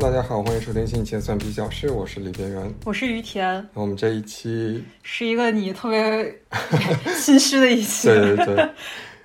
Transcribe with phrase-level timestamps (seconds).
[0.00, 2.74] 大家好，欢迎收听新一期的蒜皮小事，我是李边缘。
[2.86, 6.40] 我是于田，那我们这一期，是一个你特别
[7.14, 8.08] 心虚的一期。
[8.08, 8.46] 对 对。
[8.46, 8.70] 对，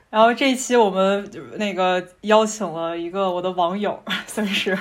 [0.10, 4.78] 然后这一期我们那个邀请了一个我的网友，算是，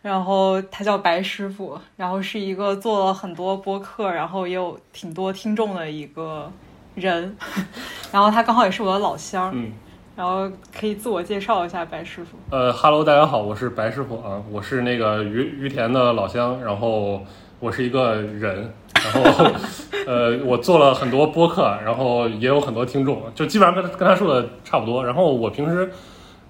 [0.00, 6.50] 然后他叫白师傅，然后是一个做了很多播客，然后也有挺多听众的一个
[6.94, 7.36] 人，
[8.10, 9.72] 然后他刚好也是我的老乡，嗯，
[10.14, 12.36] 然后可以自我介绍一下白师傅。
[12.50, 17.24] 呃哈喽，大家好，我是白师傅啊，我是那个于于田的老乡，然后
[17.60, 19.50] 我是一个人，然后
[20.06, 25.02] 呃，我做了很多播客，然后也有很多听众，就基本上跟他跟他说的差不多。
[25.04, 25.90] 然后我平时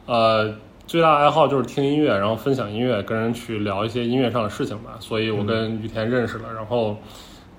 [0.06, 0.52] 呃
[0.88, 4.96] 最大的爱好就是听音乐，然后分享音乐，跟人去聊一些音乐上的事情吧。
[4.98, 6.96] 所以我跟于田认识了，然后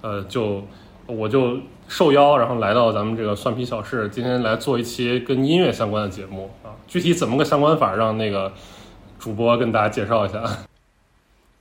[0.02, 0.62] 呃就
[1.06, 1.58] 我就
[1.94, 6.74] 受邀，然后来到咱们这个蒜皮小事，今天来做一期跟音乐相关的节目啊。
[6.88, 8.52] 具体怎么个相关法，让那个
[9.20, 10.42] 主播跟大家介绍一下。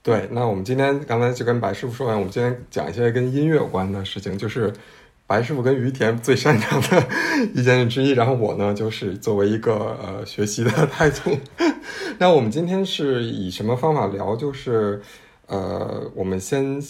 [0.02, 4.72] 对，那我们今天刚才就跟白师傅说完，我们今天讲一些跟音乐有关的事情，就是
[5.26, 7.06] 白师傅跟于田最擅长的
[7.54, 8.12] 一件事之一。
[8.12, 11.38] 然后我呢，就是作为一个呃学习的态度。
[12.16, 14.34] 那我们今天是以什么方法聊？
[14.34, 15.02] 就是
[15.46, 16.80] 呃，我们先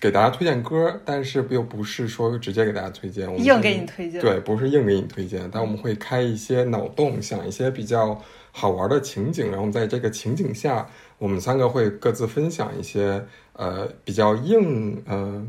[0.00, 8.18] 给大家推荐歌，但是又不是说直接给大家推荐，我们硬给你推荐，对，不是硬给你推荐，但我们会开一些脑洞，想一些比较
[8.50, 15.46] 好玩的情景，然后在这个情景下，我们三个会各自分享一些呃比较硬呃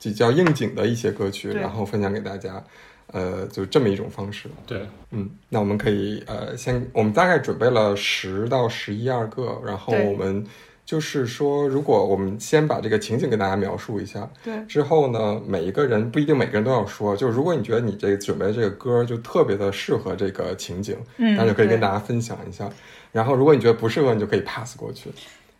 [0.00, 2.62] 比较应景的一些歌曲，然后分享给大家，
[3.08, 4.48] 呃，就这么一种方式。
[4.64, 10.46] 对，嗯，那我们可以呃先，我们大概准备了十到十一二个，然后我们
[10.88, 14.64] 就是说，如果我们先把这个情景跟大家描述一下，对。
[14.64, 22.66] 之后呢，每一个人不一定每个人都要说，就是如果你觉得你这个准备这个歌就特别的适合这个情景，嗯，那就可以跟大家分享一下。
[23.12, 25.10] 然后如果你觉得不适合，你就可以 pass 过去。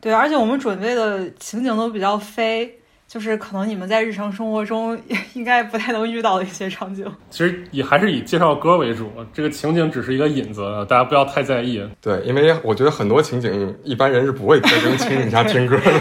[0.01, 2.79] 对，而且我们准备的情景都比较飞，
[3.09, 5.01] 就是可能你们在日常生活中
[5.33, 7.11] 应该不太能遇到的一些场景。
[7.31, 11.83] 其实也还是以介绍歌为主，这个情景只是一个引子，大家不要太在意。
[12.03, 16.01] 对，因为我觉得很多情景一般人是不会特征情景下听歌的。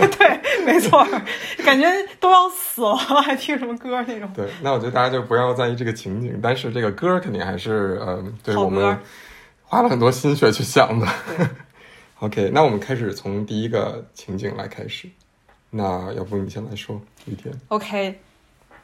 [0.16, 1.06] 对，没错，
[1.62, 1.86] 感觉
[2.18, 4.32] 都要死了，还听什么歌那种。
[4.34, 8.98] 对，那我觉得大家就不要在意这个情景，但是这个歌肯定还是呃，对我们
[9.62, 11.06] 花了很多心血去想的
[11.36, 11.46] 对。
[12.20, 15.06] OK，那我们开始从第一个情景来开始。
[15.70, 17.54] 那要不你先来说，雨天。
[17.68, 18.18] OK，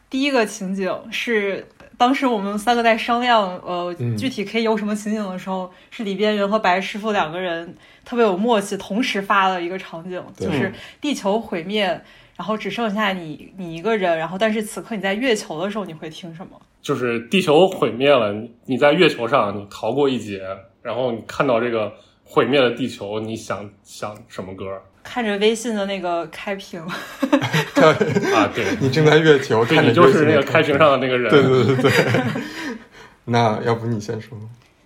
[0.09, 1.67] 第一个情景是
[1.99, 7.75] 当时我们三个在商量，呃，嗯具体可以有什么情景的时候，是李边缘和白师傅两个人
[8.05, 11.87] 特别有默契，同时发了一个场景，就是地球毁灭，
[12.37, 16.61] 然后只剩下你你一个人，然后但是此刻你在月球的时候，你会听什么？
[16.81, 20.41] 就是地球毁灭了，你你在月球上你逃过一劫，
[20.83, 21.93] 然后你看到这个
[22.29, 24.65] 毁灭了地球，你想想什么歌
[25.03, 28.51] 看着微信的那个开屏，啊？
[28.53, 31.31] 对， 你正在月球对看着你就是那个开屏上的那个人。
[31.31, 31.93] 对对对对。
[33.25, 34.37] 那要不你先说？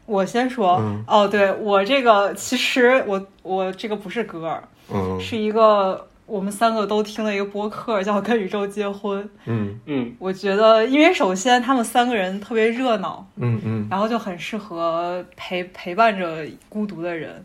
[0.04, 4.62] 我先说，嗯哦，对我这个其实我我这个不是歌，
[4.92, 9.20] 嗯是一个我们三个都听了一个播客，叫《跟宇宙结婚》。
[9.46, 17.44] 嗯嗯，我觉得，因为首先他们三个人特别热闹，嗯嗯然后就很适合陪陪伴着孤独的人。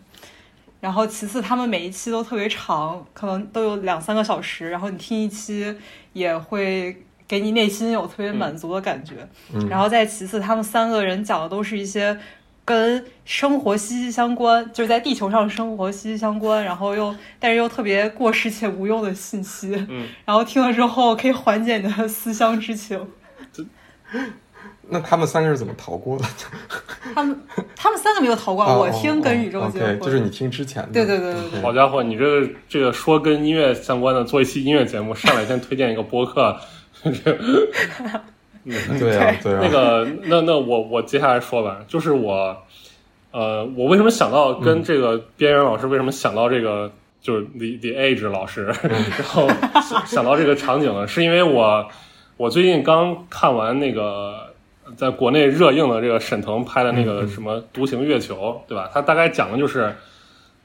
[0.80, 5.76] 然后其次，他们每一期都特别长，可能都有两三个小时，然后你听一期
[6.14, 6.96] 也会
[7.28, 9.28] 给你内心有特别满足的感觉。
[9.52, 9.68] 嗯。
[9.68, 12.16] 然后再其次，他们三个人讲的都是一些
[12.66, 19.74] 跟生活息息相关，就是在地球上生活息息相关，然后又但是又特别过时且无用的信息。
[19.88, 23.08] 嗯，然后听了之后可以缓解你的思乡之情。
[24.88, 26.26] 那他们三个是怎么逃过的？
[27.16, 27.40] 他们
[27.76, 30.90] 他们三个没有逃过，哦我听跟宇宙结婚就是你听之前的。
[30.94, 36.56] 对对对对对好家伙，你这个这个说跟音乐相关的，做一期音乐节目，上来先推荐一个播客，
[38.66, 39.60] 这个对啊对啊。
[39.62, 42.58] 那个，那那我我接下来说吧，就是我，
[43.32, 46.92] 呃，我为什么想到跟这个边缘老师为什么想到这个，
[47.22, 49.48] 就是 the the age 老师， 然后
[49.82, 51.88] 想想到这个场景呢，是因为我
[52.38, 54.54] 我最近刚看完那个
[54.96, 58.90] 在国内热映的这个沈腾拍的那个什么《独行月球》，对吧？
[58.94, 59.94] 他大概讲的就是，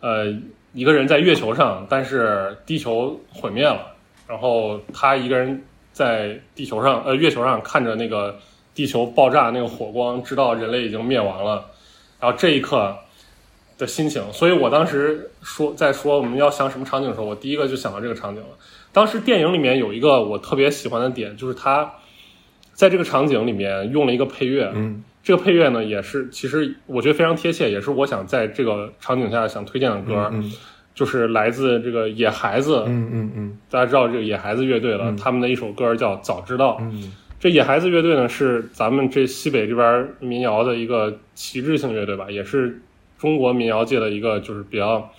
[0.01, 0.27] 呃，
[0.73, 3.87] 一个人在月球上，但是地球毁灭了，
[4.29, 8.39] 然后他一个人在地球上，呃，月球上看着那个
[8.75, 11.67] 地球爆炸那个火光，知道人类已经灭亡了，
[12.19, 12.97] 然后这一刻
[13.77, 14.23] 的心情。
[14.33, 18.49] 所以我当时说在说我们要想什么场景的时候，我第一个就想到这个场景了。
[18.93, 21.93] 当时电影里面有一个我特别喜欢的点，就是他
[22.73, 30.31] 在这个场景里面用了一个配乐，嗯这个配乐呢也是其实我觉得非常贴切，也是我想在这个场景下想推荐的歌。
[30.33, 30.51] 嗯
[31.01, 36.73] 就是来自这个野孩子，嗯嗯嗯大家知道这个野孩子乐队了，嗯他们的一首歌叫《早知道》。
[36.83, 37.11] 嗯
[37.41, 42.83] 这野孩子乐队呢，是咱们这西北这边民谣的一个旗帜性乐队吧，也是
[43.19, 45.11] 中国民谣界的一个就是比较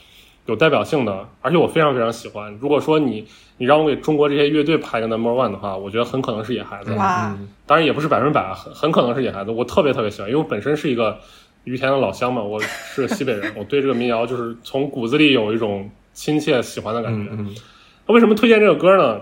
[0.45, 2.55] 有代表性的，而且我非常非常喜欢。
[2.61, 3.25] 如果说你
[3.57, 6.93] 你让我给中国这些乐队排个 number one 的话，我觉得很可能是野孩子。
[6.93, 9.49] 哇嗯当然也不是百分百，很很可能是野孩子。
[9.49, 11.17] 我特别特别喜欢，因为我本身是一个
[11.63, 17.31] 于田的老乡嘛，我是个西北人， 我对这个民谣就是从骨子里有一种亲切喜欢的感觉。
[17.31, 17.55] 嗯嗯
[18.07, 19.21] 那为什么推荐这个歌呢？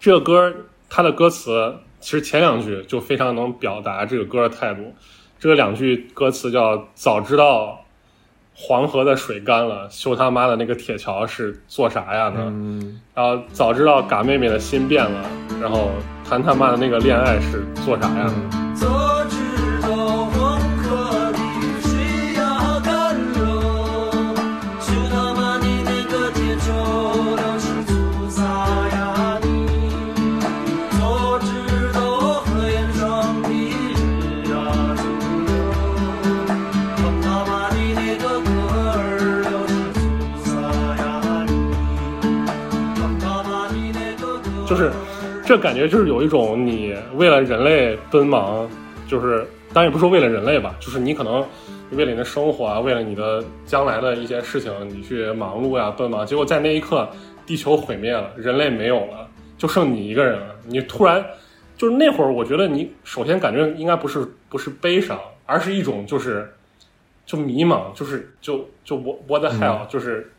[0.00, 0.52] 这个歌
[0.88, 4.94] 它的歌词其实前两句就非常能表达这个歌的态度。
[5.38, 7.84] 这两句歌词叫“早知道
[8.54, 12.46] 黄河的水干了，修他妈的那个铁桥是做啥呀呢？
[12.46, 15.30] 嗯然后早知道嘎妹妹的心变了，
[15.60, 15.90] 然后
[16.28, 18.32] 谈他妈的那个恋爱是做啥呀
[18.74, 20.24] 早知道
[44.68, 44.92] 就是
[45.46, 48.68] 这感觉就是有一种你为了人类奔忙，
[49.06, 49.38] 就是
[49.72, 51.42] 当然也不是说为了人类吧，就是你可能
[51.92, 57.08] 为了你的生活啊，为了你的将来的一些事情，你去忙碌呀、奔忙，结果在那一刻，
[57.46, 59.26] 地球毁灭了，人类没有了，
[59.56, 61.24] 就剩你一个人了，你突然
[61.78, 66.46] 就是那会儿，我觉得你首先感觉应该不是不是悲伤，而是一种就是
[67.24, 70.30] 就迷茫，就是就就我 what the hell，、就是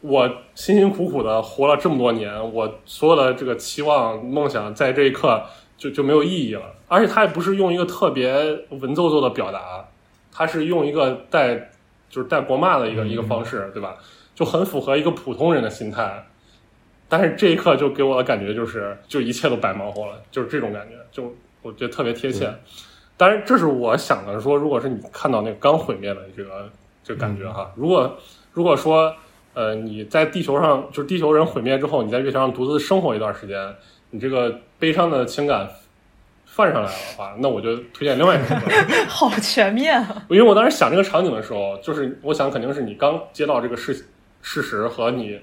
[0.00, 5.42] 我辛辛苦苦的活了这么多年，我所有的这个期望梦想在这一刻
[5.76, 6.62] 就就没有意义了。
[6.88, 8.32] 而且他也不是用一个特别
[8.70, 9.86] 文绉绉的表达，
[10.32, 11.70] 他是用一个带
[12.08, 13.96] 就是带国骂的一个、一个方式，对吧？
[14.34, 16.26] 就很符合一个普通人的心态。
[17.08, 22.52] 但是这一刻就给我的感觉就是，就一切都白忙活了，就是这种感觉，就我觉得特别贴切。
[23.16, 26.70] 当然，这是我想的说，如果是你看到那个刚毁灭的这个
[27.04, 28.16] 这个感觉哈，如果
[28.52, 29.14] 如果说
[29.52, 33.74] 呃你在地球上就是地球人毁灭之后，你在月球上独自生活一段时间，
[34.10, 35.68] 你这个悲伤的情感
[36.46, 38.60] 泛上来了的话，那我就推荐另外一首歌。
[39.08, 40.26] 好全面啊！
[40.28, 44.06] 因为我当时想这个场景的时候，就是我想肯定是你刚接到这个事
[44.42, 45.40] 事实和你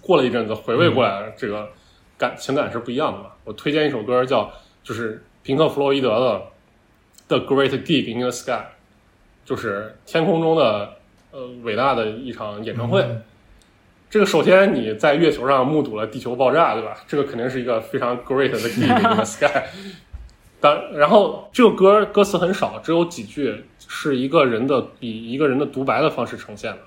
[0.00, 1.68] 过了一阵子回味过来，这个
[2.16, 3.26] 感情感是不一样的嘛。
[3.44, 4.50] 我推荐一首歌叫
[4.82, 6.08] 就是平克·弗洛伊德
[7.28, 8.52] 的《The Great Gig in the Sky》，
[9.44, 10.94] 就是天空中的
[11.34, 13.04] 呃伟大的一场演唱会。
[14.08, 16.96] 这个首先你在月球上目睹了地球爆炸，对吧？
[17.08, 19.64] 这个肯定是一个非常 great 的 gig in the sky。
[20.62, 26.78] 当然后这个歌歌词很少，只有几句，是一个人的以一个人的独白的方式呈现的，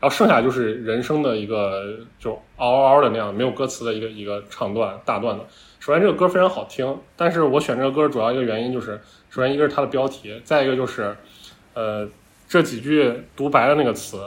[0.00, 5.44] 然后剩下就是人生的一个就嗷嗷嗷的那样没有歌词的一个一个唱段大段的。
[5.78, 9.00] 首先这个歌非常好听，但是我选这个歌主要一个原因就是，
[9.30, 11.16] 首先一个是它的标题，再一个就是，
[11.74, 12.06] 呃，
[12.52, 14.18] 这几句独白的那个词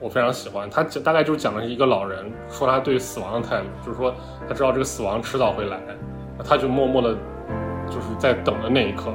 [0.00, 4.14] 我非常喜欢，他大概就讲了一个老人，说他对死亡的态度，就是说
[4.48, 5.78] 他知道这个死亡迟早会来，
[6.42, 7.14] 他就默默的，
[7.90, 9.12] 就是在等的那一刻。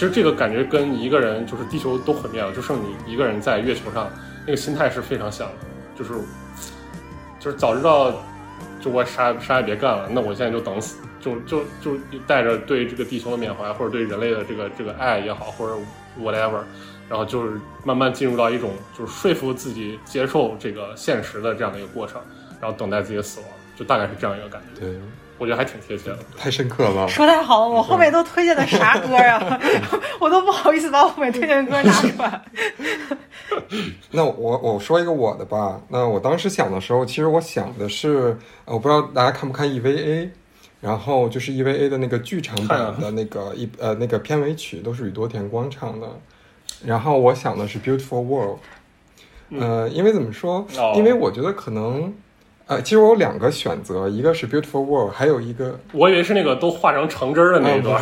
[0.00, 4.10] 其实这个感觉跟一个人就是地球都毁灭了，就剩你一个人在月球上，
[4.46, 5.54] 那个心态是非常像的，
[5.94, 6.14] 就是
[7.38, 8.10] 就是早知道
[8.80, 15.76] 就我啥啥也别干了，那我现在就等死，就就就带着对这个地球的缅怀，或者对人类的这个这个爱也好，或者
[16.18, 16.62] whatever，
[17.06, 22.18] 然后就是慢慢进入到一种就是说服自己接受这个现实的这样的一个过程，
[22.58, 24.98] 然后等待自己的死亡，就大概是这样一个感觉，对，
[25.40, 26.18] 我觉得还挺贴切的。
[26.36, 27.08] 太深刻了。
[27.08, 29.58] 说太好了，我后面都推荐的啥歌啊？
[30.20, 32.42] 我都不好意思把我后面推荐的歌拿出来。
[34.12, 35.80] 那我我说一个我的吧。
[35.88, 40.28] 那我当时想的时候，其实我想的是，呃我不知道大家看不看 EVA，
[40.82, 46.06] 然后就是 EVA 的那个剧场版的那个一呃那个片尾曲都是宇多田光唱的，
[46.84, 48.58] 然后我想的是 Beautiful World，
[49.58, 50.92] 呃，因为怎么说哦？
[50.96, 52.12] 因为我觉得可能。
[52.70, 58.00] 呃，其实我有两个选择，一个是 Beautiful World，还有一个我以为是那个都画成橙汁儿的那一段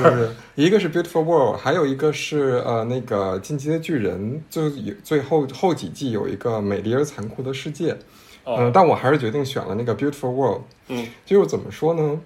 [0.56, 4.68] 一个是 Beautiful World，还有一个是呃那个进击的巨人，就
[5.02, 7.96] 最后后几季有一个美丽而残酷的世界，
[8.44, 10.60] 嗯、哦，但我还是决定选了那个 Beautiful World。
[10.88, 12.20] 嗯，就是怎么说呢？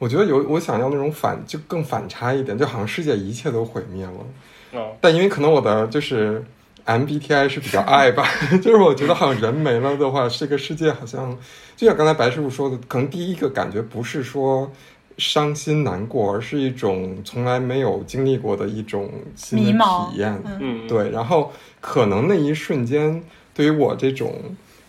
[0.00, 4.80] 我觉得有我想要那种反，就更反差一点，就好像世界一切都毁灭了。
[4.80, 6.44] 哦，但因为可能我的就是
[6.86, 8.28] MBTI 是比较爱吧，
[8.62, 11.36] 就是我觉得好像人没了的话，这个世界好像
[11.76, 14.70] 就像刚才白师傅说的，可能第一个感觉不是说
[15.16, 20.38] 伤心难过，而是一种从来没有经历过的一种新的体验。
[20.44, 23.22] 嗯嗯，对，然后可能那一瞬间，
[23.54, 24.34] 对于我这种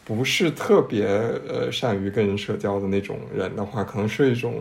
[0.04, 1.06] 不是特别
[1.48, 4.56] 呃善于跟人社交的那种人的话，可能是一种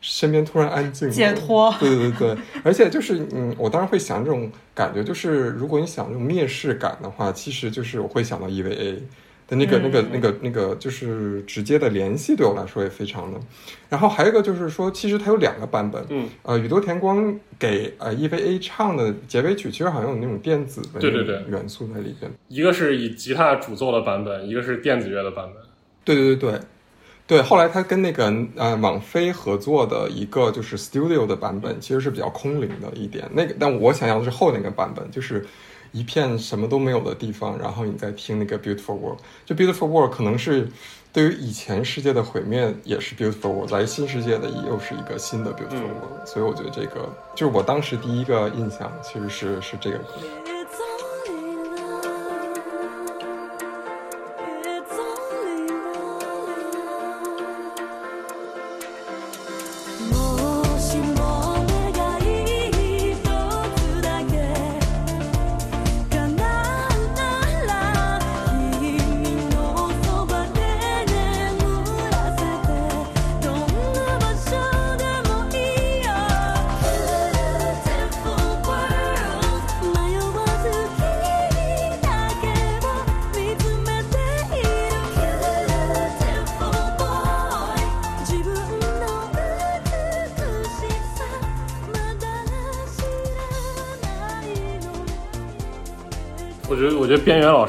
[0.00, 8.98] 身边突然安静解脱 对对对，而且就是嗯，我当时会想这种感觉，就是如果你想这种蔑视感的话，其实就是我会想到 EVA。
[9.48, 13.38] 的那个、那个、那个、那个，就是直接的联系，对我来说也非常的。
[13.88, 22.28] 然后还有一个就是说，其实它有两个版本，嗯，呃，宇多田光给呃 EVA 唱的结尾曲，其实好像有那种电子的对对对元素在里边。
[22.48, 25.62] 一个是以吉他主奏的版本，一个是电子乐的版本。
[26.02, 26.60] 对对对对
[27.26, 27.42] 对。
[27.42, 33.28] 后来他跟那个呃网飞合作的一个就是 Studio 的版本，其实是比较空灵的一点。
[33.32, 35.46] 那个，但我想要的是后那个版本，就是
[35.92, 39.18] 一片什么都没有的地方，然后你在听那个 Beautiful World。
[39.44, 40.68] 就 Beautiful World 可能是
[41.12, 46.26] 对于以前世界的毁灭也是 Beautiful World，来新世界的又是一个新的 Beautiful 嗯 World。
[46.26, 50.55] 所以我觉得这个就是我当时第一个印象，其实是是这个歌。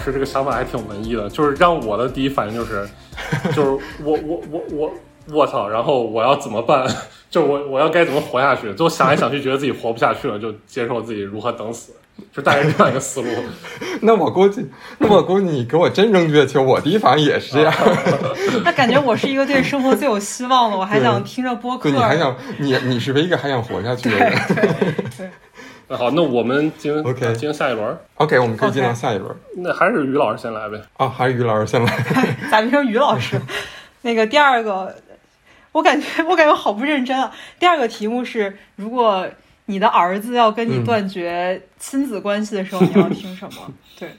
[0.07, 2.87] 师这个想法还挺文艺的，就是让我的第一反应就是，
[3.53, 3.69] 就是
[4.03, 4.93] 我我我我
[5.31, 6.87] 我操，然后我要怎么办？
[7.29, 8.73] 就我我要该怎么活下去？
[8.73, 11.91] 就想来想去，觉得自己活不下去了，就接受自己如何等死，
[12.33, 13.27] 就大概这样一个思路。
[14.01, 14.65] 那我估计，
[14.97, 17.73] 那我估计你给我真扔月球，我第一反应也是这样。
[18.63, 21.91] 那感觉我是一个对生活最有希望的，我还想听着播客对，。
[21.91, 24.33] 你还想你你是唯一一个还想活下去的人。
[25.89, 30.81] 那好，那我们进 OK 进下一轮，OK，我们可以进到下一轮那还是于老师先来呗。
[30.97, 31.97] 啊，还是于老师先来。
[32.51, 33.39] 咋变成于老师？
[34.01, 34.93] 那个第二个，
[35.71, 37.31] 我感觉我感觉好不认真啊。
[37.57, 39.27] 第二个题目是，如果
[39.67, 43.73] 你的儿子要跟你嗯断绝亲子关系的时候，你要听什么？
[43.97, 44.17] 对，嗯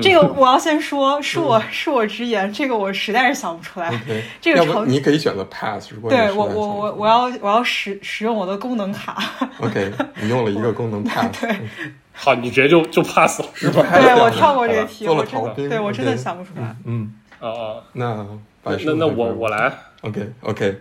[0.00, 3.92] 这个我要先说，恕我恕我直言，这个我实在是想不出来。
[4.40, 9.22] 这个场你可以选择 pass，如果对我我我我要我要使使用我的功能卡
[9.60, 11.56] ，OK，你用了一个功能 pass，对。
[12.14, 13.82] 好，你直接就就 pass 了是吧？
[13.90, 16.76] 对我跳过这个题，了我真的对我真的想不出来。
[16.84, 18.26] 嗯，啊啊，那
[18.64, 19.72] 那那我我来。
[20.02, 20.80] OK OK，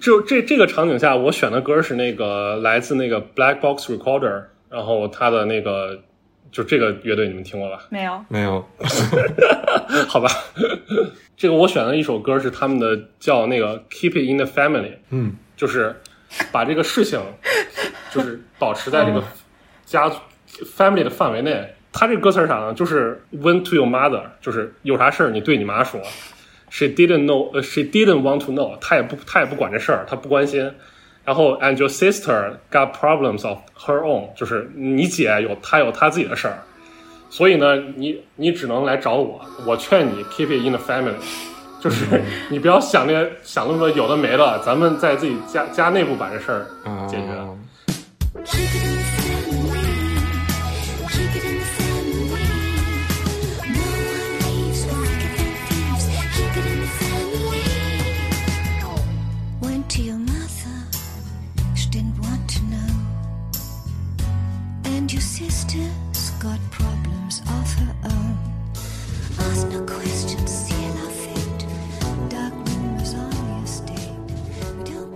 [0.00, 6.00] 就这这个场景下，我选的歌是那个来自那个 Black Box Recorder，然后他的那个
[6.50, 7.86] 就这个乐队你们听过吧？
[7.90, 8.64] 没有，没有
[10.08, 10.28] 好吧，
[11.36, 15.94] 这个我选的一首歌是他们的叫那个 Keep It in the Family，嗯就是
[16.52, 17.20] 把这个事情
[18.10, 19.22] 就是保持在这个
[19.84, 20.18] 家族
[20.76, 21.74] family 的范围内。
[21.90, 22.74] 他这个歌词是啥呢？
[22.74, 26.00] 就是 When to your mother，就是有啥事儿你对你妈说。
[26.70, 30.70] She didn't know，呃，She didn't want to know，她也不她也不管这事儿，她不关心。
[31.28, 36.56] 然后 And your sister got problems of her own，就是你姐有她有她自己的事儿，
[37.28, 39.38] 所以呢，你你只能来找我。
[39.66, 41.12] 我劝你 keep it in the family，
[41.82, 49.17] 就是你不要想那些想那么多有的没的，咱们在自己家家内部把这事儿啊解决。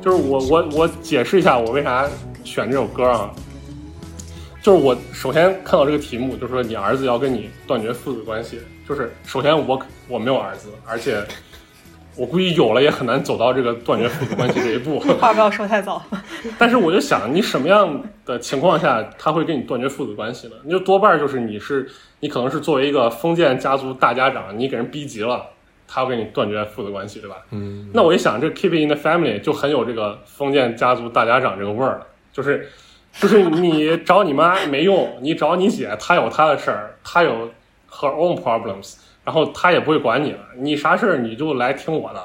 [0.03, 2.09] 就是我我我解释一下我为啥
[2.43, 3.31] 选这首歌啊，
[4.61, 11.25] 就是我首先看到这个题目，就是说你儿子要跟你断绝父子关系，就是首先我我没有儿子，而且
[12.17, 14.99] 我估计有了也很难走到这个断绝父子关系这一步。
[15.21, 16.03] 话不要说太早。
[16.59, 20.55] 但是我就想，你什么样的情况下他会跟你断绝父子关系呢？
[20.65, 25.47] 你就多半就是你是你可能是作为一个封建家族大家长，你给人逼急了，
[25.93, 27.37] 他要跟你断绝父子关系，对吧？
[27.51, 32.67] 嗯，那我一想，这 Keep It in the Family 就很有这个封建家族大家长这个味儿了，就是
[33.21, 37.51] 就是你找你妈没用，你找你姐，她有她的事儿，她有
[37.91, 42.23] her own problems，然后她也不会管你了，你啥事儿你就来听我的，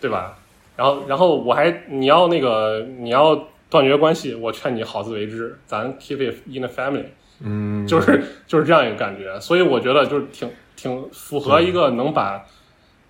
[0.00, 0.36] 对吧？
[0.76, 3.34] 然后然后我还你要那个你要
[3.68, 7.06] 断绝关系，我劝你好自为之，咱 Keep It in the Family。
[7.42, 12.44] 嗯，就是就是这样一个感觉，所以我觉得就是挺挺符合一个能把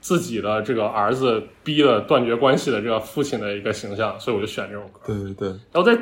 [0.01, 5.01] 自己的这个儿子逼的断绝关系的这个父亲的一个形象，所以我就选这首歌。
[5.07, 5.97] 对对对，然后再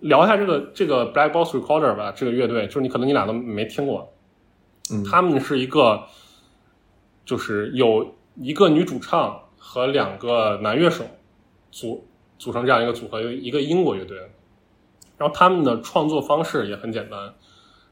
[0.00, 4.12] 聊一下这个这个 Black Box Recorder 吧，这个乐队，就是你可能你俩都没听过，
[4.92, 6.04] 嗯他们是一个
[7.24, 11.04] 就是有一个女主唱和两个男乐手
[11.70, 12.06] 组
[12.38, 14.18] 组成这样一个组合，一个英国乐队。
[15.18, 17.34] 然后他们的创作方式也很简单，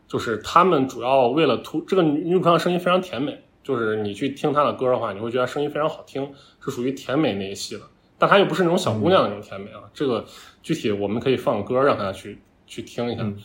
[0.07, 7.83] 就是他们主要为了突这个女女主唱的声音非常甜美，就是你去听她的歌的话，你会觉得声音非常好听，是属于甜美那一系的。
[8.17, 10.25] 但她又不是那种小姑娘的那种甜美啊，这个
[10.63, 13.23] 具体我们可以放歌让大家去去听一下。
[13.23, 13.37] 嗯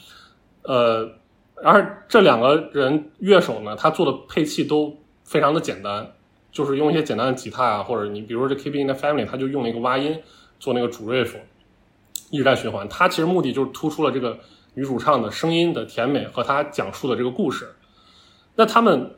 [0.61, 1.11] 呃，
[1.61, 6.13] 而这两个人乐手呢，他做的配器都非常的简单，
[6.53, 10.17] 就是用一些简单的吉他啊，或者你比如说这 Keep It in the Family，他就用了一个挖音
[10.57, 11.33] 做那个主 riff，
[12.31, 12.87] 一直在循环。
[12.87, 14.39] 他其实目的就是突出了这个
[14.75, 17.67] 女主唱的声音的甜美和她讲述的这个故事。
[18.55, 19.15] 那他们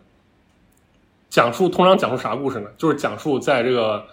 [1.35, 2.69] 讲述通常讲述啥故事呢？
[2.77, 4.05] 就是讲述在这个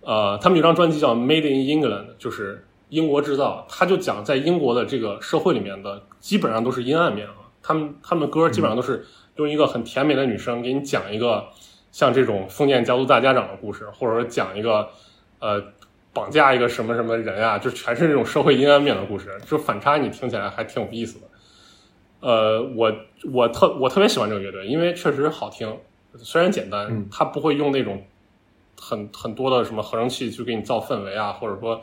[0.00, 3.66] 呃，他们有张专辑叫《Made in England》，就是英国制造。
[3.68, 7.34] 他就讲在英国的这个社会里面的，基本上都是阴暗面啊。
[7.62, 9.04] 他们他们歌基本上都是
[9.36, 11.44] 用一个很甜美的女生给你讲一个
[11.92, 14.88] 像这种封建家族大家长的故事，或者说讲一个
[15.40, 15.62] 呃
[16.14, 19.38] 绑架一个什么什么人啊，就全是这种社会阴暗面的故事。
[19.44, 21.26] 就反差你听起来还挺有意思的。
[22.20, 22.90] 呃，我
[23.30, 25.76] 我特我特别喜欢这个乐队，因为确实好听，
[26.18, 28.02] 虽然简单嗯，它不会用那种
[28.80, 31.80] 很很多的什么合成器去给你造氛围啊，或者说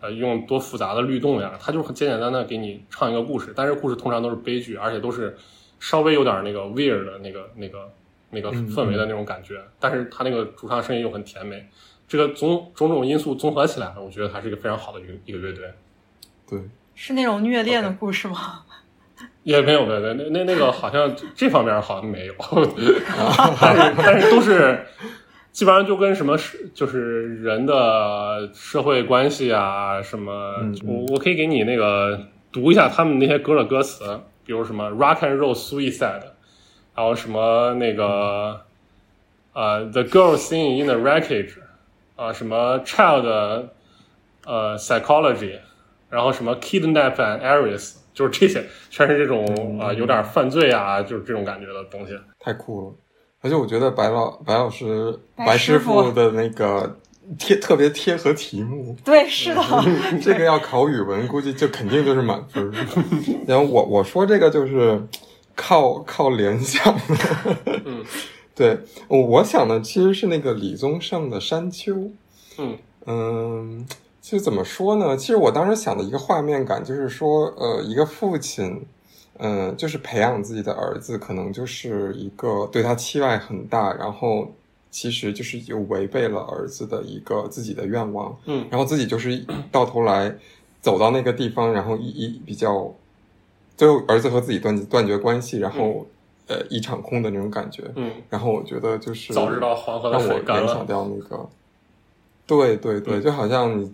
[0.00, 5.36] 呃用多复杂的律动呀，它就是很简简单单给你唱一个故事，但是故事通常都是悲剧，而且都是
[5.80, 7.90] 稍微有点那个 weird 的那个那个
[8.30, 11.66] 那个嗯氛围的那种感觉，但是它那个主唱声音又很甜美，
[12.06, 15.72] 这个种种种因素综合起来，我觉得它是一个非常好的一个一个乐队。
[16.48, 16.60] 对，
[16.94, 18.64] 是那种虐恋的故事吗？
[19.44, 22.34] 也没有，没有，那那那个好像这方面好像没有，
[23.60, 24.86] 但是但是都是
[25.50, 30.54] 基本上就跟什么是就是人的社会关系啊什么，
[30.86, 32.18] 我我可以给你那个
[32.52, 36.22] 读一下他们那些歌的歌词，比如什么 Rock and Roll Suicide，
[36.94, 38.60] 然后什么那个
[39.52, 41.54] 呃 The Girl Singing in the Wreckage，
[42.16, 43.68] 啊、什么 Child
[44.46, 45.58] 呃 Psychology，
[46.08, 52.12] 然后什么 Kidnap and Aries，就是这些，全是这种啊、有点犯罪啊，就是这种感觉的东西。
[52.38, 52.94] 太酷了。
[53.40, 56.96] 而且我觉得白老白老师白白师师傅傅的那个
[57.38, 59.62] 贴特别贴合题目，对，是的，
[60.22, 62.72] 这个要考语文，估计就肯定就是满分儿。
[63.46, 65.02] 然后我我说这个就是
[65.56, 68.04] 靠靠联想的，嗯，
[68.54, 71.92] 对我我想的其实是那个李宗盛的《山丘》。
[72.58, 73.86] 嗯嗯，
[74.22, 75.16] 其实怎么说呢？
[75.16, 78.86] 其实我当时想的一个画面感就是说，呃，一个父亲，
[79.38, 84.52] 嗯、就是培养自己的儿子，可能就是一个对他期待很大，然后
[84.92, 90.32] 其实就是又违背了儿子的一个自己的愿望，嗯然后自己就是到头来
[90.80, 92.94] 走到那个地方，然后一一比较，
[93.76, 96.06] 最后儿子和自己断断绝关系，然后、
[96.46, 100.84] 呃一场空的那种感觉，嗯，然后我觉得就是早知道黄河的让我联想了。
[100.84, 101.48] 到那个，
[102.46, 103.92] 对对对，嗯就好像你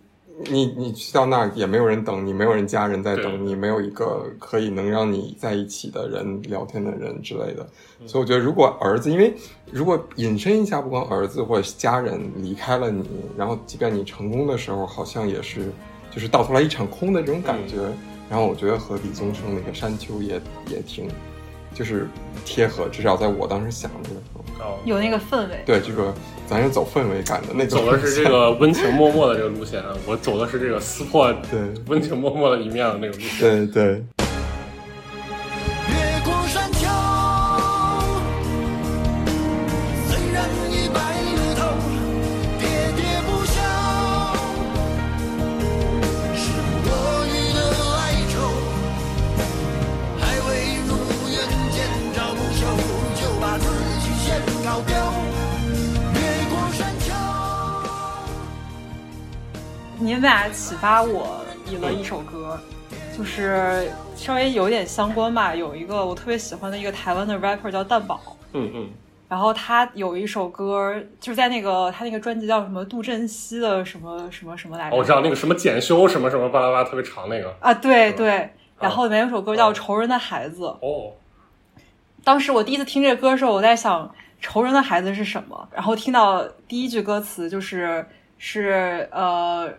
[0.51, 7.69] 你你去到那儿也没有人等你，没有人家人在等你，没有一个可以能让你在一起的人聊天的人之类的。
[8.01, 9.35] 嗯所以我觉得，如果儿子，因为
[9.73, 13.05] 如果引申一下，不光儿子或者家人离开了你，
[13.37, 15.73] 然后即便你成功的时候，好像也是
[16.11, 17.77] 就是到头来一场空的这种感觉。
[18.31, 20.39] 然后我觉得和李宗盛那个《山丘也》
[20.71, 21.09] 也挺
[21.79, 22.09] 就是
[22.45, 24.41] 贴合，至少在我当时想的时候。
[24.61, 25.63] 哦，有那个氛围。
[25.65, 26.13] 对，这个
[26.49, 33.39] 咱是走氛围感的那个，走的是这个温情脉脉的这个路线，我走的是这个撕破对温情脉脉的一面的那个路线。
[33.41, 34.05] 对对，
[60.19, 61.45] 你们俩启发我
[61.81, 62.59] 了一首歌，
[63.17, 65.55] 就是稍微有点相关吧。
[65.55, 68.91] 有一个我特别喜欢的一个台湾的 rapper 叫蛋宝，嗯嗯，
[69.29, 74.97] 然后他有一首歌，就是在那个他那个专辑叫什么杜振熙的什么什么什么来着？
[74.97, 77.55] 哦我知道那个什么检修什么什么巴拉巴拉特别长那个。
[77.61, 78.51] 啊，对对。
[78.81, 81.13] 然后里面有首歌叫《仇人的孩子》，哦，
[82.25, 88.05] 当时我第一次听这个歌的时候，我在想仇人的孩子是什么，然后听到第一句歌词就是
[88.37, 89.73] 是呃，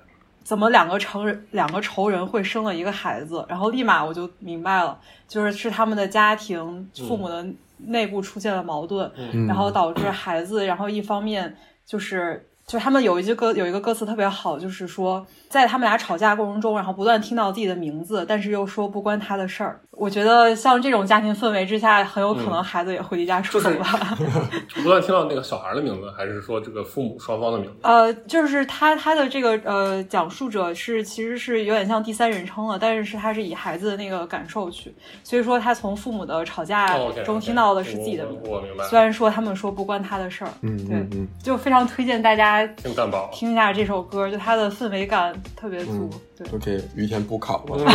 [0.49, 7.45] 怎么两个成人两个仇人会生了一个孩子，然后立马我就明白了，就是是他们的家庭父母的
[7.77, 12.48] 内部出现了矛盾，嗯然后导致孩子，然后一方面就是。
[12.69, 19.81] 就是他们有一句歌，有一个歌词特别好，就是说，在他们俩吵架过程中，然后不断听到自己的名字，但是又说不关他的事儿。
[19.93, 24.15] 我觉得像这种家庭氛围之下，很有可能孩子也会离家出走吧。
[24.75, 27.77] 不断听到那个小孩的名字，还是说这个父母双方的名字？
[27.81, 38.47] 呃，就是他他的这个呃讲述者是其实是有点像第三人称了，但是是他是以孩子的那个感受去，所以说他从父母的吵架中听到的是自己的名字。
[38.47, 38.85] 我我明白。
[38.85, 46.09] 虽然说他们说不关他的事儿，嗯对就非常推荐大家听蛋堡，听一下这首歌，就它的氛围感特别足。
[46.37, 47.85] 对，都给于田补考了。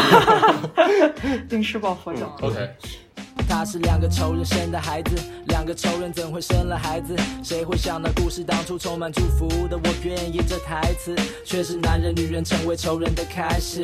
[1.48, 2.36] 临时抱佛脚。
[2.42, 2.68] OK，
[3.48, 5.16] 他是两个仇人生的孩子，
[5.48, 7.16] 两个仇人怎会生了孩子？
[7.42, 9.76] 谁会想到故事当初充满祝福的？
[9.76, 13.82] 我愿意这台词，却是男人女人成为仇人的开始。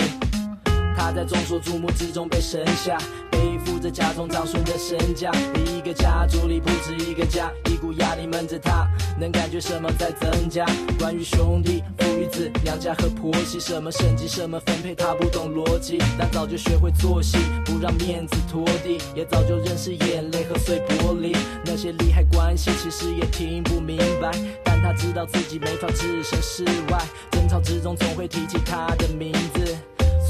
[0.96, 2.98] 他在众所瞩目之中被生下，
[3.30, 3.38] 背
[3.80, 5.32] 负着家中长孙的身价。
[5.74, 8.86] 一个家族里不止一个家，一股压力闷着他，
[9.18, 10.66] 能感觉什么在增加？
[10.98, 21.34] 关于兄弟、父与子、娘家和婆媳，什么升级，什么分配，他不懂逻辑，但早就学会做戏，不让面子拖地，也早就认识眼泪和碎玻璃。
[21.64, 24.30] 那些利害关系其实也听不明白，
[24.62, 29.74] 但他知道自己没法置身事外，争吵之中总会提起他的名字。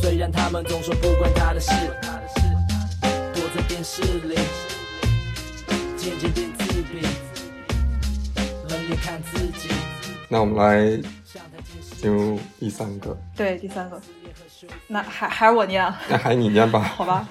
[0.01, 1.73] 虽然他们总说不关他的事，
[3.71, 4.35] 躲在电视里，
[5.97, 7.01] 渐渐变自闭，
[8.69, 9.69] 冷眼看自己。
[10.29, 11.01] 那我们来
[11.97, 14.01] 进入第三个，对，第三个，
[14.89, 16.81] 那还还是我念，啊那还是你念吧。
[16.97, 17.29] 好吧？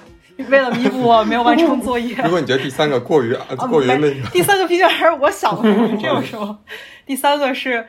[0.48, 3.36] 为了弥补我没有完成作业， 如果你觉得第三个过于
[3.68, 6.58] 过于那个，第三个毕竟还是我想的，这有什么？
[7.04, 7.86] 第三个是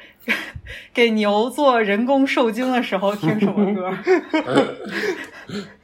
[0.94, 3.94] 给牛做人工受精的时候听什么歌？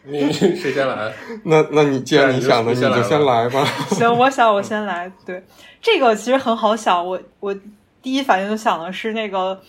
[0.08, 1.13] 你 谁先来？
[1.43, 3.65] 那那你既然你想的，你你就就先来吧。
[3.91, 5.12] 行，我想我先来。
[5.26, 5.43] 对，
[5.82, 7.56] 这个其实很好想，我我
[8.02, 9.60] 第一反应就想的是那个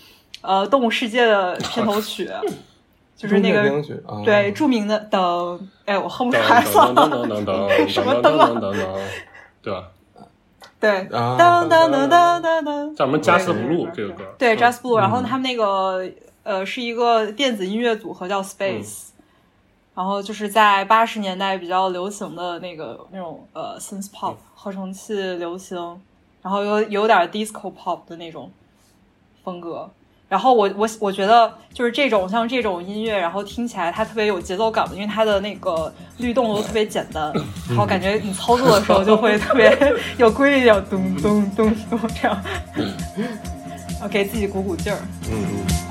[0.43, 2.31] 呃《动物世界》的片头曲，
[3.17, 3.83] 就是那个
[4.25, 6.71] 对著名的等，哎，我哼不出来，了。
[6.71, 8.99] 噔噔噔什么噔灯啊噔噔噔，
[9.63, 9.85] 对吧？
[10.81, 13.19] 对，啊当当当当当当，叫什么？
[13.19, 14.23] 加斯对不露这个歌。
[14.39, 16.09] 对嗯 Just Blue，然后他们那个
[16.45, 19.09] 呃是一个电子音乐组合叫 Space，、
[19.99, 25.77] 然后就是在八十年代比较流行的那个那种呃 synth pop 合成器流行，
[26.41, 28.49] 然后有有点 disco pop 的那种
[29.43, 29.91] 风格。
[30.29, 37.33] 然后我我我觉得就是这种像这种音乐，然后听起来它特别有节奏感，因为它的那个律动都特别简单，
[37.69, 39.77] 然后感觉你操作的时候就会特别
[40.17, 42.41] 有规律，要咚咚咚咚这样，
[43.99, 44.99] 然后给自己鼓鼓劲儿。
[45.29, 45.88] 嗯嗯。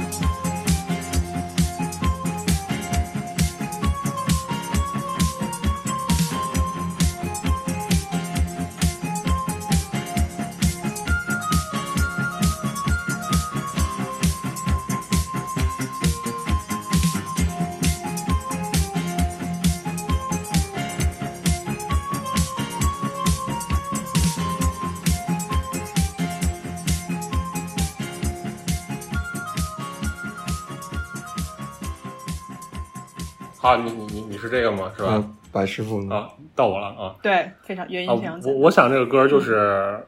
[35.58, 36.15] 白师傅呢？
[36.15, 37.15] 啊，到我了啊。
[37.22, 38.56] 对，非常原啊因非常，简单。
[38.56, 40.06] 我我想这个歌就是，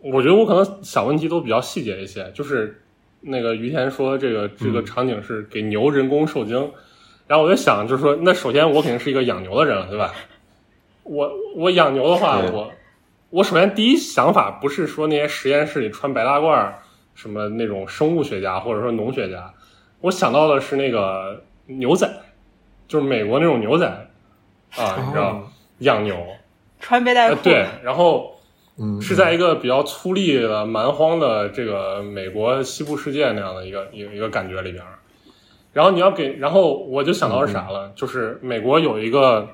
[0.00, 2.82] 我觉得我可能想问题都比较细节一些，就是
[3.20, 6.72] 那个于田说这个这个场景是给牛人工受精，
[7.26, 10.12] 然后我就想就是说，那首先我肯定是一个养牛的人了，对吧？
[11.02, 12.72] 我我养牛的话，我
[13.30, 16.78] 我首先第一想法不是说那些实验室里穿白大褂儿
[17.14, 19.52] 什么那种生物学家或者说农学家，
[20.00, 22.08] 我想到的是那个牛仔，
[22.88, 24.05] 就是美国那种牛仔
[24.74, 25.42] 啊，你知道、哦
[25.80, 26.16] 养牛。
[26.80, 28.34] 穿背带裤，呃，对，然后
[28.78, 34.98] 嗯，是在一个比较粗粝的蛮荒的这个美国西部世界那样的一个一个一个感觉里边儿。
[35.74, 39.46] 然后你要给，然后我就想到是啥了，就是美国有一个，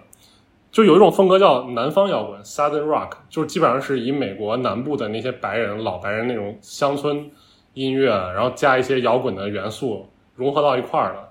[0.70, 7.28] 就有一种风格叫南方摇滚 （Southern Rock），就是基本上是以美国南部的那些白人、老白人那种乡村
[7.74, 11.28] 音乐，然后加一些摇滚的元素融合到一块儿的。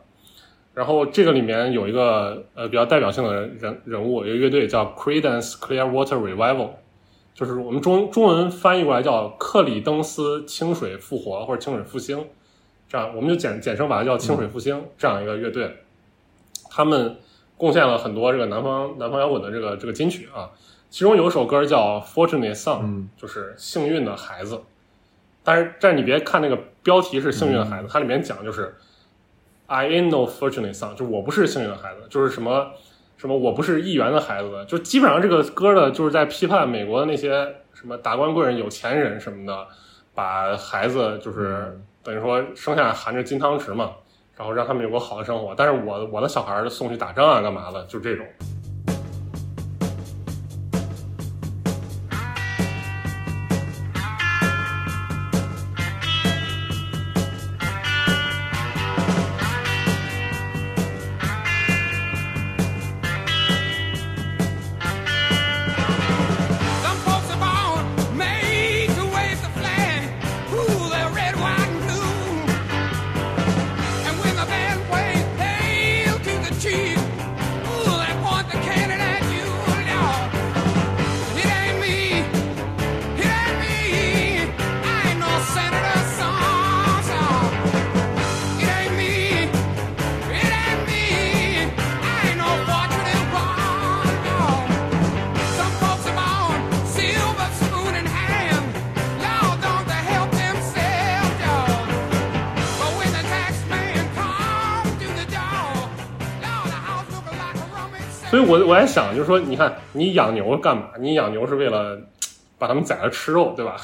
[0.74, 6.70] 然后这个里面有一个呃比较代表性的人人物，一个乐队叫 Creedence Clearwater Revival，
[7.34, 12.26] 就是我们中中文翻译过来叫克里登斯清水复活或者清水复兴，
[12.88, 15.78] 这样我们就简简称把它叫清水复兴、这样一个乐队，
[16.70, 17.18] 他们
[17.58, 20.50] 贡献了很多这个南方南方摇滚的这个这个金曲啊，
[20.90, 23.10] 其中有一首歌叫 Fortunate Son，、嗯。
[23.18, 24.60] 就是幸运的孩子。
[25.44, 28.76] 但是，但是你别看那个标题是幸运的孩子，它里面讲就是
[29.72, 32.74] I ain't no fortunate son，就我不是幸运的孩子，就是什么
[33.16, 39.66] 什么我不是议员的孩子，就基本上这个歌呢，就是在批判美国的那些什么达官贵人、有钱人什么的，
[40.14, 43.92] 把孩子就是等于说生下来含着金汤匙嘛，
[44.36, 45.56] 然后让他们有个好的生活。
[45.56, 48.26] 但是我我的小孩儿送去打仗啊，干嘛的，就这种。
[108.42, 110.90] 以我我在想，就是说，你看你养牛干嘛？
[111.00, 112.00] 你养牛是为了
[112.58, 113.78] 把它们宰了吃肉，对吧？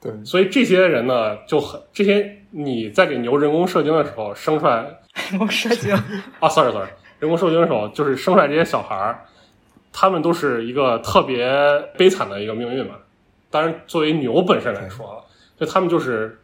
[0.00, 4.84] 对，所以这些人呢，就很这些你在给牛人工射精的时候生出来
[5.30, 5.94] 人工射精，
[6.40, 6.88] 啊，sorry sorry，
[7.20, 9.24] 人工受精的时候，就是生出来这些小孩儿，
[9.92, 11.48] 他们都是一个特别
[11.96, 12.96] 悲惨的一个命运嘛。
[13.48, 15.24] 当然，作为牛本身来说，
[15.56, 16.40] 就他们就是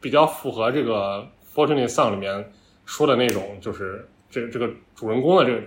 [0.00, 1.24] 比较符合这个
[1.54, 2.52] 《Fortunate Son》里面
[2.84, 5.60] 说的那种，就是这这个主人公的这个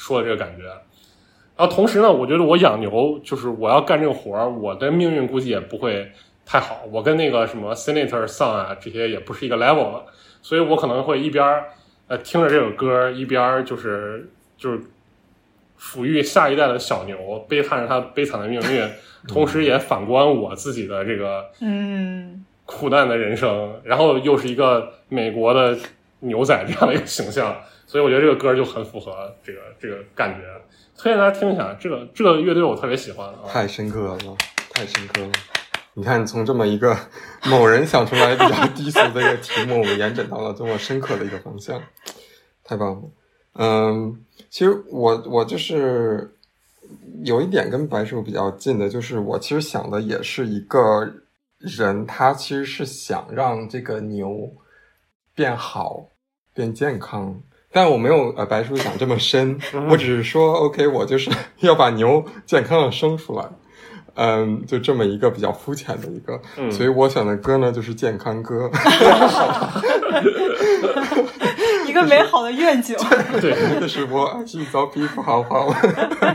[0.00, 0.64] 说的这个感觉。
[0.64, 6.10] 然后同时呢，我觉得我养牛，就是我要干这个活儿，我的命运估计也不会
[6.46, 6.84] 太好。
[6.90, 10.06] 我跟那个什么 Senator Son 啊这些也不是一个 level 了，
[10.40, 11.66] 所以我可能会一边儿
[12.06, 14.80] 呃听着这首歌，一边儿就是就是
[15.78, 18.88] 抚育下一代的小牛，悲叹着他悲惨的命运，
[19.28, 25.76] 同时也反观我自己的这个嗯，苦难的人生，然后又是一个美国的
[26.20, 27.54] 牛仔这样的一个形象，
[27.90, 30.46] 所以我觉得这个歌就很符合这个这个感觉，
[30.96, 31.76] 推荐大家听一下。
[31.80, 34.36] 这个这个乐队我特别喜欢，太深刻了，
[34.72, 35.32] 太深刻了。
[35.94, 36.96] 你看，从这么一个
[37.46, 41.82] 某人想出来比较低俗的一个题目，我们延展到了这么深刻的一个方向，
[42.62, 43.02] 太棒了。
[43.54, 46.32] 嗯，其实我我就是
[47.24, 51.12] 有一点跟白师傅比较近的，就是我其实想的也是一个
[51.58, 54.48] 人，他其实是想让这个牛
[55.34, 56.06] 变好、
[56.54, 57.42] 变健康。
[57.72, 59.56] 但我没有呃白叔想这么深，
[59.88, 61.30] 我只是说 OK，我就是
[61.60, 63.44] 要把牛健康的生出来，
[64.14, 66.70] 嗯，就这么一个比较肤浅的一个，嗯。
[66.72, 68.68] 所以我选的歌呢就是健康歌，
[71.86, 72.96] 一个美好的愿景。
[73.40, 75.72] 对，就是我爱去找皮肤好好，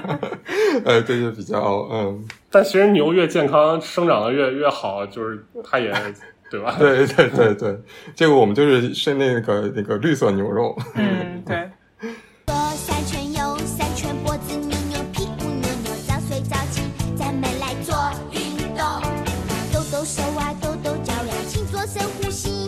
[0.85, 1.59] 呃，这就比较
[1.91, 5.91] 嗯，但其实牛越健康，生长的越越好，就是它也
[6.49, 6.75] 对吧？
[6.79, 7.79] 对对对对，
[8.15, 11.69] 这个我们就是是那个那个绿色牛肉，嗯， 对，
[12.45, 16.81] 左三圈，右三圈，脖子扭扭，屁股扭扭，早睡早起，
[17.17, 17.95] 咱们来做
[18.31, 18.85] 运动，
[19.73, 22.67] 抖抖手啊，抖抖脚呀，请做深呼吸。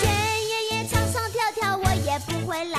[0.00, 2.78] 全爷爷唱唱跳跳，我也不会老。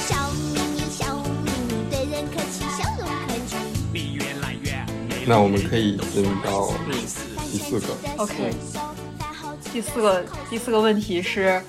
[0.00, 3.56] 笑眯眯，笑眯眯，对人客气，笑容可掬。
[3.92, 4.84] 你越来越
[5.26, 6.68] 那我们可以进到
[7.50, 7.86] 第四个
[8.18, 8.52] ，OK
[9.76, 11.60] 第四个第四个问题是，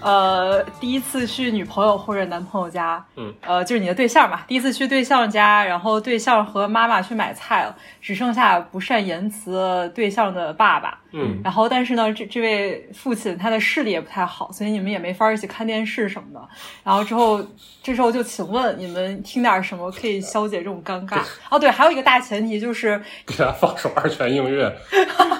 [0.00, 11.40] 呃，第一次去女朋友或者男朋友家，嗯，呃，就是你的对象嘛，第一次去对象家，然后对象和妈妈去买菜了，只剩下不善言辞的对象的爸爸，嗯。
[11.42, 16.48] 然后但是呢，这这位父亲他的视力也不太好，所以你们也没法一起看电视什么的。
[16.82, 17.44] 然后之后，
[17.82, 21.20] 这时候就请问你们听点什么可以消解这种尴尬？
[21.50, 24.70] 哦，对，还有一个大前提就是给他放首二泉映月，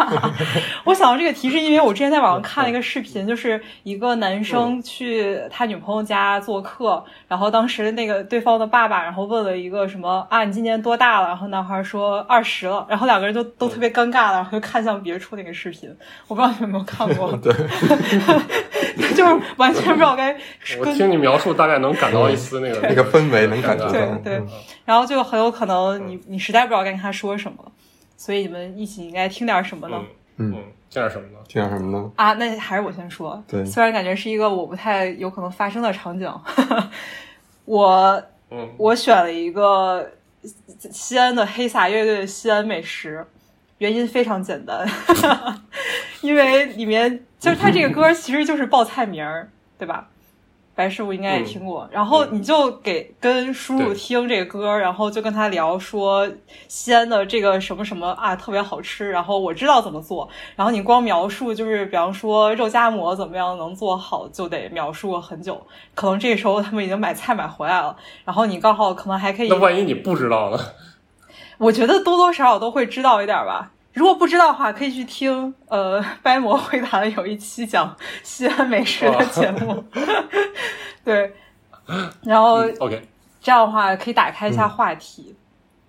[0.84, 11.28] 我想到这个题是因为我之前在网上看了一个视频，就是一个男生去他女朋友家做客，然后当时那个对方的爸爸，然后问了一个什么啊，你今年多大了？
[11.28, 15.94] 然后男孩说二十了，然后两个人就都特别尴尬了，然后就看向别处那个视频，
[16.28, 17.52] 我不知道你们有没有看过， 对，
[19.14, 24.42] 就是完全不知道该跟我听你描述，大概能感到一丝那个那个氛围能感觉到，对
[24.84, 27.72] 然后就很有可能你你实在不知道该跟他说什么，
[28.16, 29.96] 所以你们一起应该听点什么呢？
[30.00, 31.38] 嗯嗯嗯，这样什么呢？
[31.48, 32.10] 听点什么呢？
[32.16, 33.42] 啊，那还是我先说。
[33.46, 36.28] 对虽然感觉是一个我不太有可能发生的场景，
[37.64, 40.06] 我嗯，我选了一个
[40.90, 43.24] 西安的黑撒乐队的西安美食，
[43.84, 44.88] 原因非常简单，
[46.22, 50.08] 因为里面就是他这个歌其实就是报菜名儿，对吧？
[50.74, 56.26] 白师傅应该也听过，然后你就给跟叔叔听这个歌，然后就跟他聊说
[56.66, 67.94] 西安的这个什么什么啊特别好吃，然后我知道怎么做，然后你光描述就是比方说肉夹馍怎么样能做好，就得描述很久，可能这个时候他们已经买菜买回来了，
[68.24, 70.58] 然后你刚好可能还可以那，万一你不知道呢？
[71.58, 73.70] 我觉得多多少少都会知道一点吧。
[73.94, 79.82] 如果不知道的话，可以去听呃掰馍会谈有一期讲西安美食的节目，
[81.04, 81.32] 对，
[82.22, 83.00] 然后 OK，
[83.40, 85.34] 这样的话可以打开一下话题，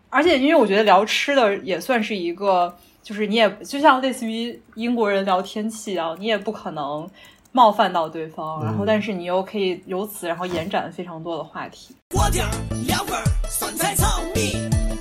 [0.10, 7.10] 而且因为我觉得聊吃的也算是一个，就是你也就像类似于英国人聊天气一样，你也不可能
[7.52, 11.96] 冒犯到对方，然后但是你又可以由此然后延展非常多的话题。
[12.10, 12.50] 锅贴儿、
[12.86, 14.52] 凉粉儿、酸菜炒米、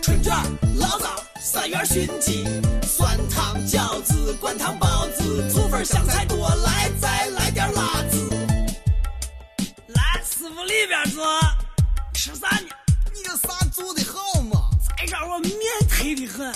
[0.00, 0.42] 春卷儿、
[0.78, 1.08] 醪糟、
[1.46, 2.42] 三元熏鸡、
[2.86, 8.30] 酸汤饺子、灌汤包子、醋粉香菜多，来再来点辣子。
[9.88, 11.22] 来，师傅里边坐，
[12.14, 12.68] 吃啥呢？
[13.12, 14.70] 你这啥做的好嘛？
[14.96, 15.52] 再让我面
[15.86, 16.50] 忒的很。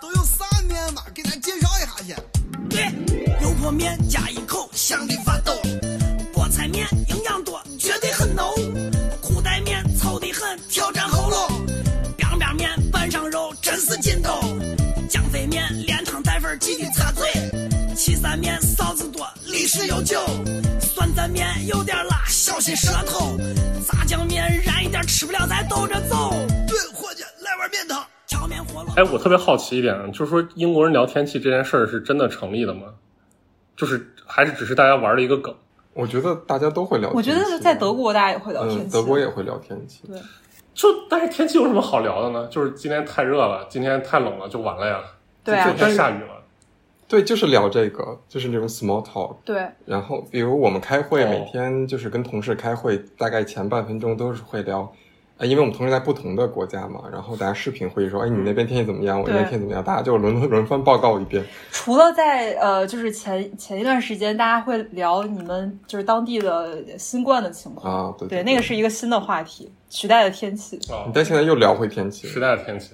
[0.00, 1.02] 都有啥面嘛？
[1.14, 2.22] 给咱介绍一下去。
[2.70, 2.90] 对，
[3.42, 5.52] 油泼面加一口，香的发抖。
[6.32, 6.88] 菠菜面
[18.04, 20.18] 岐山面臊子多，历史悠久。
[20.80, 23.38] 酸蘸面有点辣，小心舌头。
[23.86, 26.32] 炸酱面燃一点，吃不了咱兜着走。
[26.66, 28.04] 对，伙计，来碗面汤。
[28.26, 28.92] 荞面饸饹。
[28.96, 32.88] 哎，我特别好奇一点，就是说英国人聊天气这件事儿是真的成立的吗？
[33.76, 35.54] 就是还是只是大家玩的一个梗？
[35.94, 37.30] 我觉得大家都会聊天气。
[37.30, 40.00] 我觉得在德国大家也会聊天嗯，气，德国也会聊天气。
[40.08, 40.20] 对
[40.74, 42.48] 就但是天气有什么好聊的呢？
[42.50, 45.00] 就是今天太热了，今天太冷了，就完了呀。
[45.44, 46.31] 对啊今天下雨了。
[47.12, 49.36] 对，就是聊这个，就是那种 small talk。
[49.44, 54.90] 对然后，比如我们开会，哦每天就是跟同事开会，大概前半分钟都是会聊，
[55.36, 59.20] 呃，因为我们同事在不同的国家嘛，然后大家视频会议说，哎，你那边天气怎么样？
[59.20, 59.84] 我那边天气怎么样？
[59.84, 61.44] 大家就轮轮番报告一遍。
[61.70, 70.78] 除了在呃，就是前前一段时间，大家会聊你们就是当地的新冠的情况啊对对，对那个是一个新的话题，取代的天气。
[70.90, 72.92] 啊、但现在又聊回天气时代的天气。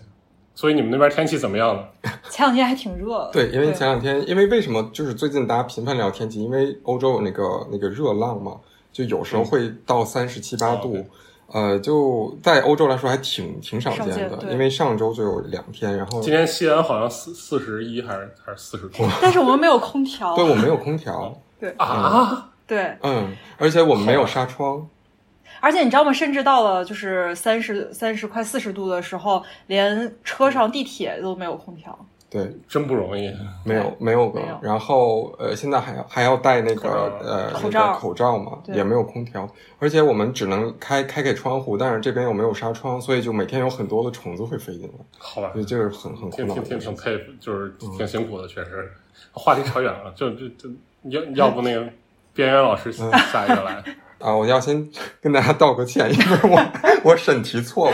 [0.57, 1.85] 所以你们那边天气怎么样呢？
[2.30, 6.42] 前两天还挺热的，对，因为前两天，因为为什么就是最近大家频繁聊天气？
[6.42, 8.56] 因为欧洲有那个那个热浪嘛，
[8.92, 11.04] 就有时候会到三十七八度，哦
[11.50, 14.38] 呃，就在欧洲来说还挺挺少见的。
[14.50, 20.36] 因为上周就有两天，然后今天西安好像四四十一还是还是四十度 但是我们没有空调。
[20.36, 22.50] 对我没有空调，对啊？
[22.66, 24.86] 对嗯，而且我们没有纱窗，
[25.60, 26.12] 而且你知道吗？
[26.12, 31.98] 甚至到了就是三十三十快四十度的时候，连车上地铁都没有空调。
[32.30, 33.34] 对，真不容易。
[33.64, 46.62] 没有没有个有，然后呃，现在还要还要戴那个口罩呃那口罩个口罩嘛，也没有空调，而且我们只能开开开窗户，但是这边又没有纱窗，所以就每天有很多的虫子会飞进来，好吧所以，这个很很苦挺挺恼。
[46.62, 48.92] 挺挺佩服，就是挺辛苦的，确实。
[49.32, 50.68] 话题扯远了，就就就
[51.04, 51.82] 要要不那个
[52.34, 53.82] 边缘老师嗯下一个来。
[54.18, 54.88] 啊，我要先
[55.22, 56.60] 跟大家道个歉，因为我
[57.04, 57.92] 我审题错误，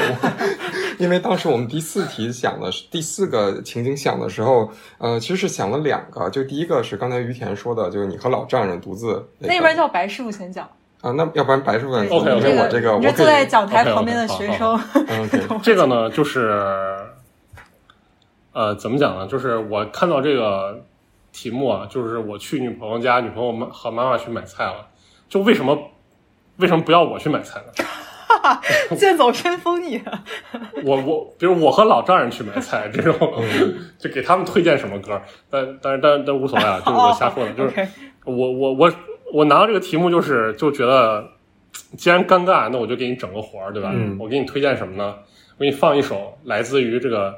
[1.00, 10.68] 因为当时我们第四题想的是第四个情景想的时候，呃，其实是想了两个，就第一个是刚才于田说的，就是你和老丈人独自、那个、那边叫白师傅先讲，
[11.00, 16.50] 啊，那要不然白师傅先说，OK，OK，因为我这个我坐在讲台旁边的学生， 嗯，OK，这个呢，就是
[18.52, 19.26] 呃，怎么讲呢？
[19.26, 20.84] 就是我看到这个
[21.32, 24.86] 题目啊，就是我去女朋友家，女朋友妈和妈妈去买菜了，
[25.28, 25.90] 就为什么
[26.58, 27.84] 为什么不要我去买菜呢？
[28.96, 30.02] 剑走偏锋你。
[30.84, 33.16] 我我比如我和老丈人去买菜这种，
[33.98, 35.20] 就给他们推荐什么歌，
[35.50, 37.88] 但但是但但无所谓啊，就是我瞎说的，就是
[38.24, 38.92] 我我我
[39.32, 41.26] 我拿到这个题目就是就觉得，
[41.96, 43.90] 既然尴尬，那我就给你整个活儿，对吧？
[43.94, 45.14] 嗯我给你推荐什么呢？
[45.56, 47.34] 我给你放一首来自于这个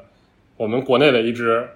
[0.57, 1.68] 我们国内的一支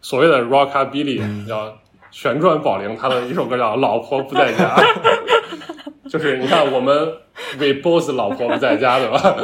[0.00, 1.72] 所谓的 rockabilly，、叫
[2.10, 4.76] 旋转宝铃，他的一首歌叫《老婆不在家》，
[6.14, 6.96] 就是你看我们
[7.58, 9.36] we both 老婆不在家，对吧？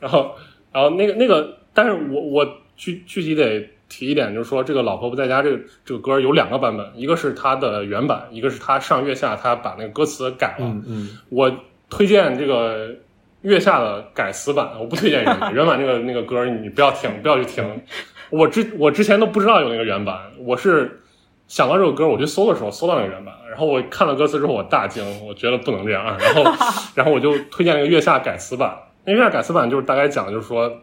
[0.00, 0.34] 然后，
[0.72, 10.64] 然后那个那个，但是我我具具体得提一点，就是说这个《老婆不在家》这个这个歌有两个版本，一个是它的原版，一个是他上月下他把那个歌词改了。
[10.64, 11.54] 嗯嗯我
[11.90, 12.96] 推荐这个
[13.42, 15.52] 月下的改词版，我不推荐原版。
[15.52, 17.82] 原版那个那个歌你不要听，不要去听。
[18.30, 21.02] 我之我之前都不知道有那个原版，我是
[21.46, 26.42] 想到这首歌，我去搜的时候搜到那个原版，然后我看了歌词之后我大惊，我觉得不能这样，然后
[26.94, 28.76] 然后我就推荐了一个月下改词版。
[29.04, 30.80] 那月下改词版就是大概讲的就是说，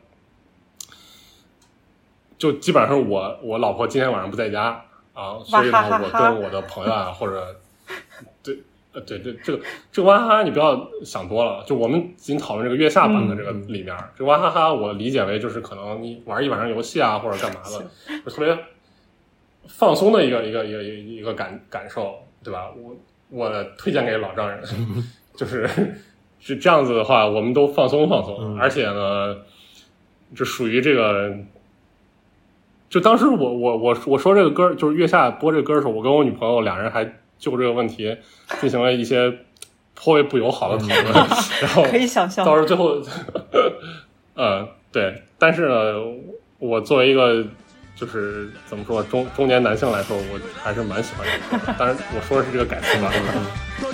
[2.38, 7.55] 就基本上是我我老婆今天晚上不在家啊，所以呢我跟我的朋友啊或者
[8.43, 8.59] 对。
[8.93, 11.64] 呃，对对，这个这个哇哈哈，你不要想多了。
[11.66, 18.53] 就我们仅讨论这个月下版的这个里面，这个哇哈哈，我理解为就是可能你玩一晚上游戏啊，或者干嘛的，就特别
[19.68, 22.70] 放松的一个一个一个一个感感受，对吧？
[22.76, 22.95] 我
[23.30, 24.62] 我推荐给老丈人，
[25.36, 25.70] 就是
[26.39, 29.38] 是这样子的话，我们都放松放松，嗯而且呢，
[30.36, 31.34] 这属于这个。
[32.89, 37.05] 就当时我我我我说这个歌，就是月下播这个歌的时候，我跟我女朋友俩人还
[37.38, 38.18] 就这个问题
[38.59, 39.34] 进行了一些
[39.95, 41.14] 颇为不友好的讨论，
[41.64, 43.01] 然后可以想象到时候最后，
[44.36, 45.74] 呃，对，但是呢，
[46.59, 47.45] 我作为一个
[48.02, 51.28] 就是怎么说中中年男性来说，我还是蛮喜欢。
[51.78, 53.14] 当然，我说的是这个改词版。
[53.80, 53.93] 脱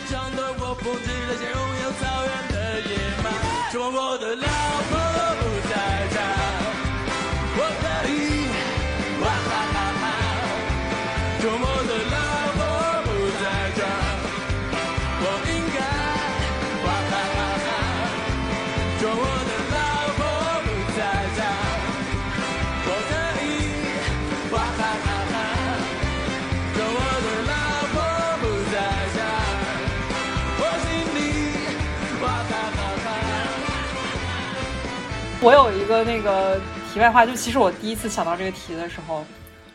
[35.41, 36.59] 我有一个那个
[36.91, 39.23] 题外话，就其实我第一次想到这个题的时候，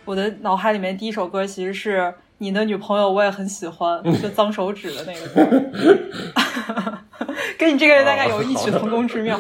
[0.05, 6.99] 我的脑海里面第一首歌其实是你的女朋友，我也很喜欢， 就脏手指的那个歌，
[7.57, 9.39] 跟你这个人大概有异曲同工之妙。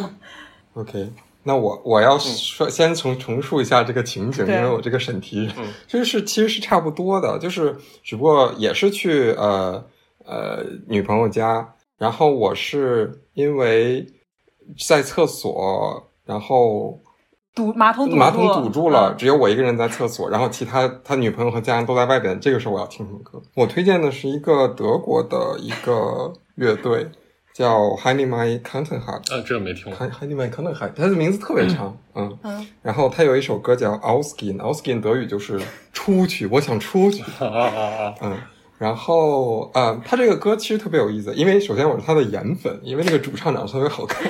[0.74, 1.10] ，OK。
[1.44, 9.84] 那我我要说，先重重述一下这个情景，因为我这个审题嗯，就是其实是差不多的，就是只不过也是去呃
[10.24, 14.06] 呃女朋友家，然后我是因为
[14.86, 16.98] 在厕所，然后
[17.54, 22.40] 堵马桶堵住马桶堵住了，嗯只有我一个人在厕所，然后其他他女朋友和家人都在外边。
[22.40, 23.40] 这个时候我要听什么歌？
[23.54, 27.06] 我推荐的是一个德国的一个乐队，
[27.52, 29.34] 叫 Honey My Canton Heart。
[29.34, 30.08] 啊，这个没听过。
[30.08, 35.60] Honey My Canton Heart，它的名字特别长，嗯，嗯然后它有一首歌叫 Ausgehen，Ausgehen 德语就是
[35.92, 38.14] 出去，我想出去， 啊啊啊！
[38.22, 38.36] 嗯，
[38.82, 44.28] 然后呃，他这个歌其实特别有意思，因为首先我是他的颜粉，因为那个主唱长得特别好看。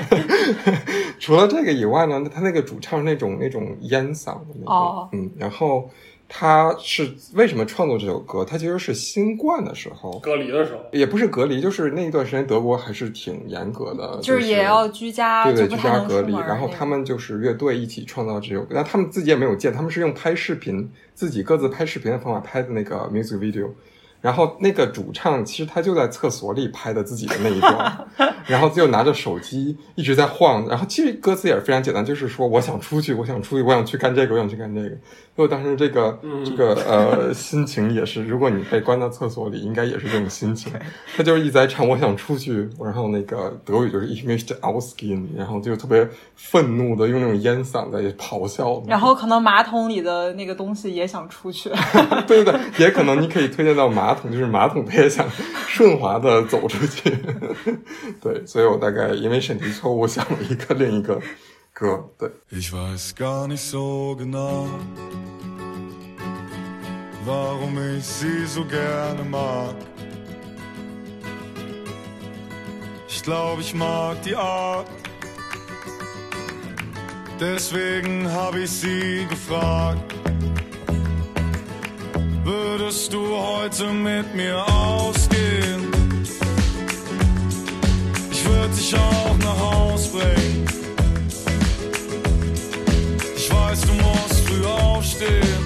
[1.18, 5.88] 除了这个以外呢，他那个主唱是那种那种烟嗓的那种，哦嗯，然后
[6.28, 8.44] 他是为什么创作这首歌？
[8.44, 10.18] 他其实是新冠的时候。
[10.18, 16.34] 隔离的时候，也不是隔离，就是那一段时间德国还是挺严格的，就是也要居家，对对，居家隔离。
[16.34, 23.70] 然后他们就是乐队一起创造这首歌，但他们自己也没有见，他们是用拍视频，自己各自拍视频的方法拍的那个 music video。
[24.22, 28.08] 然后那个主唱其实他就在厕所里拍的自己的那一段，
[28.46, 30.66] 然后就拿着手机一直在晃。
[30.68, 34.96] 然后其实歌词也是非常简单，就是说我想出去，我想出去，我想去干这个，我想去干这个。
[35.34, 40.70] 所以我当时这个、这个呃心情也是，如果你被关到厕所里，应该也是这种心情。
[41.16, 46.06] 他就是一直在唱我想出去，然后那个德语就是 ich möchte ausgehen，然后就特别
[46.36, 48.82] 愤怒的用那种烟嗓在咆哮。
[48.86, 51.70] 然后可能马桶里的那个东西也想出去，
[52.28, 55.27] 对对对，也可能你可以推荐到马桶，就是马桶它也想
[55.67, 57.17] 顺滑的走出去。
[58.21, 61.21] 对，所以我大概因为审题错误想了一个另一个
[61.73, 62.09] 歌。
[62.17, 64.67] 对， Ich weiß gar nicht so genau,
[67.25, 69.75] warum ich sie so gerne mag.
[73.09, 74.87] Ich glaube, ich mag die Art.
[77.39, 80.13] Deswegen habe ich sie gefragt.
[82.43, 85.91] Würdest du heute mit mir ausgehen?
[88.31, 90.65] Ich würde dich auch nach Haus bringen.
[93.35, 95.63] Ich weiß, du musst früh aufstehen.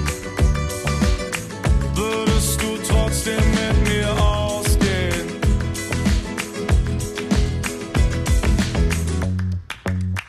[1.95, 5.27] Würdest du trotzdem mit mir ausgehen?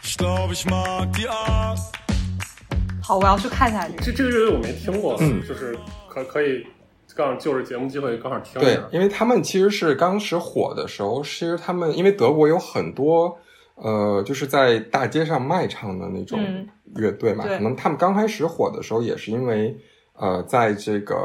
[0.02, 1.80] Ich glaube, ich mag die Art.
[3.04, 4.02] 好，我要去看一下这个。
[4.04, 5.76] 这这个乐队我没听过，嗯就是
[6.25, 6.65] 可可以
[7.15, 8.87] 刚好就是节目机会刚好听一对下，。
[8.91, 13.37] 因为他们其实是当时火的时候，其实他们因为德国有很多
[13.75, 19.77] 呃，就是在大街上卖唱的那种嗯乐队嘛，对可能他们刚开始火的时候，也是因为
[20.13, 21.15] 呃，在这个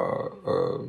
[0.44, 0.86] 呃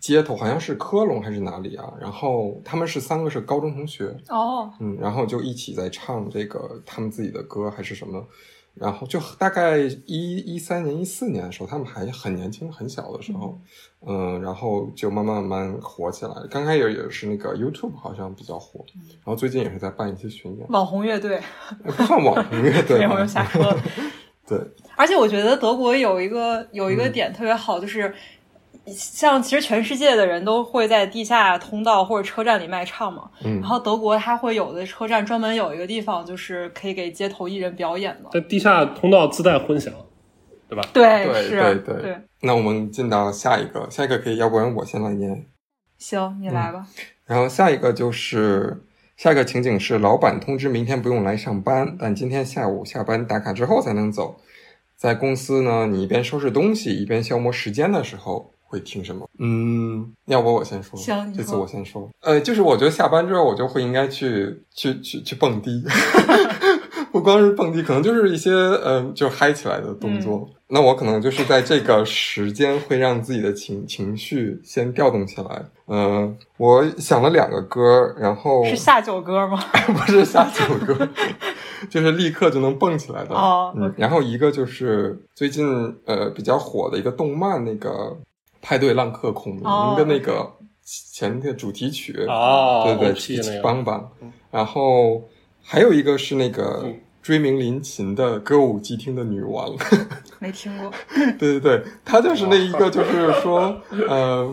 [0.00, 8.26] 街头好像是科隆还是哪里啊，然后他们是三个是高中同学，哦，嗯，然后就一起在唱这个他们自己的歌还是什么，
[8.74, 13.58] 然后就大概一一三年、一四年的时候，他们还很年轻、很小的时候，
[14.06, 16.32] 嗯、然后就慢慢慢慢火起来。
[16.50, 21.40] 刚开始也是那个 YouTube 好像比较火，然后最近也是在办一些巡演，网红乐队，
[21.84, 23.76] 不算网红乐队 我又瞎说了。
[24.48, 24.58] 对，
[24.96, 27.12] 而且我觉得德国有一个有一个嗯。
[27.12, 28.12] 点特别好，就是
[28.86, 38.30] 像其实全世界的人都会在地下通道或者车站里卖唱嘛，嗯然后德国它会有的车站专门有一个地方，就是可以给街头艺人表演的。
[38.32, 39.92] 在地下通道自带混响，
[40.68, 40.82] 对吧？
[40.92, 42.16] 对，对是，对对。
[42.42, 45.46] 那我们进到下一个，下一个可以，要不然我先来念。
[45.98, 46.86] 行，你来吧。
[47.26, 48.82] 然后下一个就是
[49.16, 54.40] 下一个情景是，老板通知明天不用来上班，但今天下午下班打卡之后才能走。
[54.96, 59.28] 在公司呢，你一边收拾东西一边消磨时间的时候，会听什么？
[59.40, 60.96] 嗯，要不我先说，
[61.36, 62.08] 这次我先说。
[62.20, 65.82] 呃，就是我觉得下班之后，我就会应该去去去去蹦迪。
[67.10, 70.48] 不光是蹦迪，可能就是一些呃，就嗨起来的动作。
[70.68, 75.64] 那我可能就是在这个时间会让自己的情情绪先调动起来。
[75.88, 79.58] 嗯、我想了两个歌，然后是下酒歌吗？
[79.92, 81.08] 不是下酒歌，
[81.90, 83.34] 就是立刻就能蹦起来的。
[83.34, 85.66] 哦嗯然后一个就是最近
[86.06, 87.88] 呃比较火的一个动漫，那个
[88.62, 90.50] 《派对浪客孔明》哦的那个
[90.84, 92.12] 前的主题曲。
[92.28, 94.10] 哦对对，OP 起起那个邦邦。
[94.50, 95.22] 然后
[95.62, 99.70] 还有一个是那个嗯追名林琴的歌舞伎町的女王。
[100.40, 100.90] 没听过。
[101.38, 103.76] 对对对，她就是那一个，就是说，
[104.08, 104.52] 呃，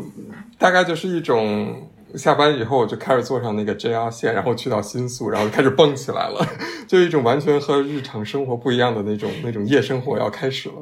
[0.60, 6.45] 大概就是一种下班以后我就开始坐上那个 JR 线，然后去到新宿，然后开始蹦起来了，
[6.88, 10.76] 就一种完全和日常生活不一样的那种那种夜生活要开始了。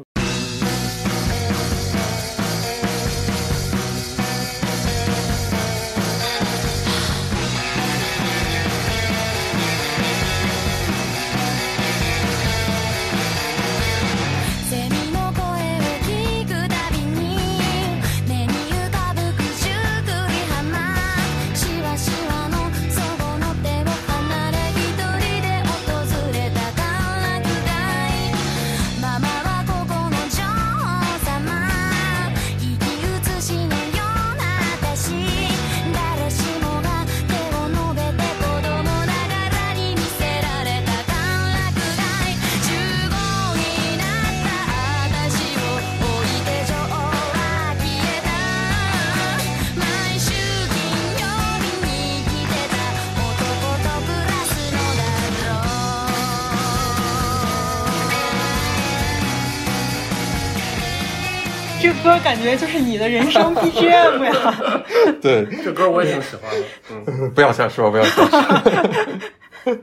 [61.86, 64.84] 这歌感觉就是你的人生 BGM 呀！
[65.22, 66.66] 对，这歌我也挺喜欢的，
[67.08, 69.76] 嗯， 不要瞎说，不要瞎说。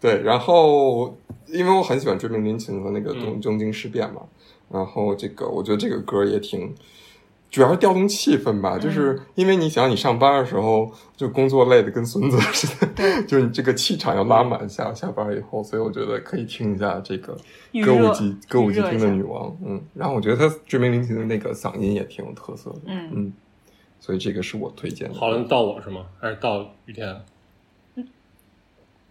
[0.00, 1.16] 对，然后
[1.46, 4.22] 因为我很喜欢追名林琴和那个东嗯东京事变嘛，
[4.72, 6.74] 然后这个我觉得这个歌也挺，
[7.56, 17.34] 主要是调动气氛吧，就是因为你想你上班的时候就工作累的跟孙子似的， 对 就是你这个气场要拉满下下班以后，所以我觉得可以听一下这个
[17.82, 23.32] 歌舞伎歌舞伎町的女王，嗯，然后我觉得她追名林琴的那个嗓音也挺有特色的，嗯嗯，
[24.00, 25.18] 所以这个是我推荐的。
[25.18, 26.04] 好了，到我是吗？
[26.20, 27.22] 还是到雨天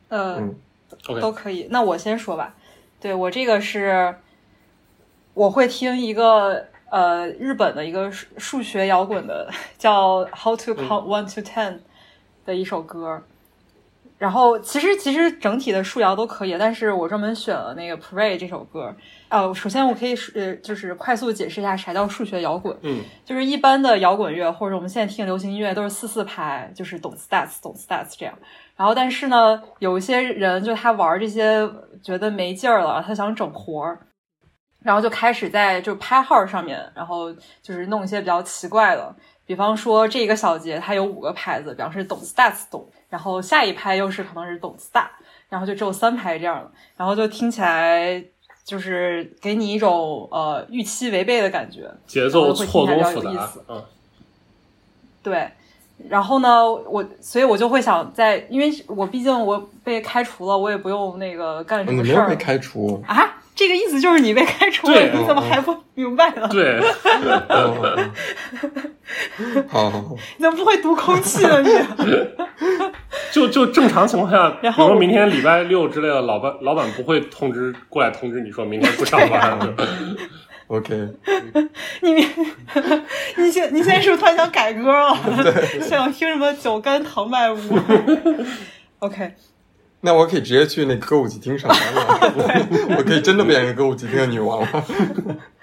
[0.09, 0.55] 呃，嗯
[1.07, 1.65] ？OK，都可以。
[1.71, 2.53] 那我先说吧。
[3.01, 4.13] 对我这个是，
[5.33, 11.73] 我会听一个呃日本的一个数数学摇滚的，叫《How to Count One to Ten》
[12.45, 13.21] 的一首歌。
[14.17, 18.95] 然后其实其实整体的数摇都可以，但是我专门选了那个《Pray》这首歌。
[19.27, 22.73] 呃，首先我可以呃就是快速解释一下啥叫数学摇滚。
[22.83, 28.33] 嗯，就是一般的摇滚乐或者我们现在听的流行音乐都是四四拍，就是懂 stats 懂 stats 这样。
[28.77, 31.69] 然后但是呢，有一些人就他玩这些
[32.01, 33.99] 觉得没劲儿了，他想整活儿，
[34.85, 37.33] 然后就开始在就拍号上面，然后
[37.63, 45.07] 就是弄一些比较奇怪的，比方说这个小节它有五个拍子，比方是懂 stats 懂，然后下一拍又是可能是懂 stat，
[45.49, 48.23] 然后就只有三拍这样的，然后就听起来
[48.63, 53.83] 就是给你一种呃预期违背的感觉，节奏会错听起来综复杂比较有意思，嗯，
[55.23, 55.49] 对，
[56.07, 63.31] 然后呢，我所以，我就会想在，因为我毕竟我被开除了，我也不用那个干什么事儿没有被开除，啊。
[63.55, 66.47] 这个意思就是你被开除了，你怎么还不明白呢？
[66.49, 66.79] 对，
[69.69, 71.61] 好 好好，你 怎么不会读空气呢？
[71.61, 71.69] 你
[73.31, 79.57] 就就正常情况下，比然后如说明天礼拜六之类的，老板老板不会通知过来通知你说明天不上班。
[80.67, 80.95] OK，
[82.01, 82.13] 你
[83.37, 85.15] 你现你现在是不是突然想改歌了？
[85.81, 87.57] 想听什么酒干倘卖无
[88.99, 89.33] ？OK，
[90.05, 94.85] 那我可以直接去那个歌舞伎町上班了， 我可以真的变成歌舞伎町的女王了。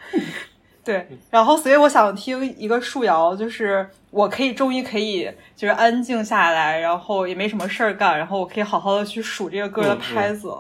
[0.84, 10.52] 对，然后所以我想听一个树摇，就是我可以终于可以就是安静下来，然后也没什么事儿干，然后我可以好好的去数这个歌的拍子。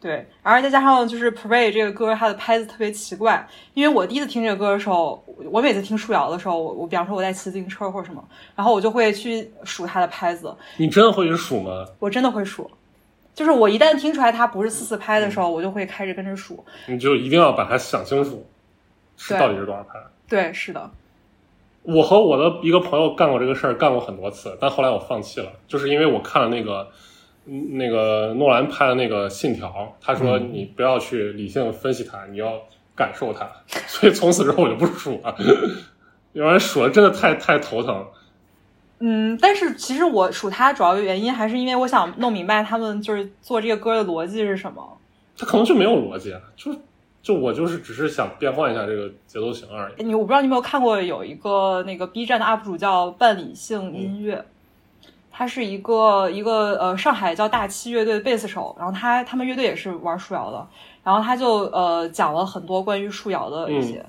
[0.00, 3.44] 对，然后再加上就是 Parade 这个歌，它的拍子特别奇怪，
[3.74, 8.22] 因为我第一次听这个歌的时候，我每次听树摇的时候，我我比方说我在骑自行车或者什么，
[8.54, 11.70] 然后我就会去数它的拍子，你真的会去数吗？
[11.98, 12.70] 我真的会数。
[13.38, 16.64] 就是我一旦听出来它不是四四拍的时候，我就会开始跟着数。
[16.86, 18.44] 你就一定要把它想清楚，
[19.16, 19.90] 是到底是多少拍。
[20.28, 20.90] 对，是的，
[21.82, 26.88] 我和我的一个朋友干过这个事儿，干过很多次，但后来我放弃了，就是因为我看了那个
[27.46, 29.68] 嗯那个诺兰拍的那个《信条》，
[30.04, 32.60] 他说你不要去理性分析它，你要
[32.96, 33.48] 感受它，
[33.86, 35.36] 所以从此之后我就不数了，
[36.32, 38.04] 要不然数了真的太太头疼。
[39.00, 44.98] 嗯，但是其实我数它主要的原因还是因为我想弄明白他们就是做这个歌的逻辑是什么。
[45.38, 46.74] 他可能就没有逻辑，啊，就
[47.22, 50.02] 就我就是只是想变换一下这个节奏型而已。
[50.02, 54.44] 你我不知道你有没有看过有一个那个 B 站的 UP 主叫半理性音乐，
[55.30, 60.66] 他是一个一个呃上海叫大七乐队的贝斯手，然后他他们乐队也是玩树摇的，
[61.04, 64.04] 然后他就呃讲了很多关于树摇的一些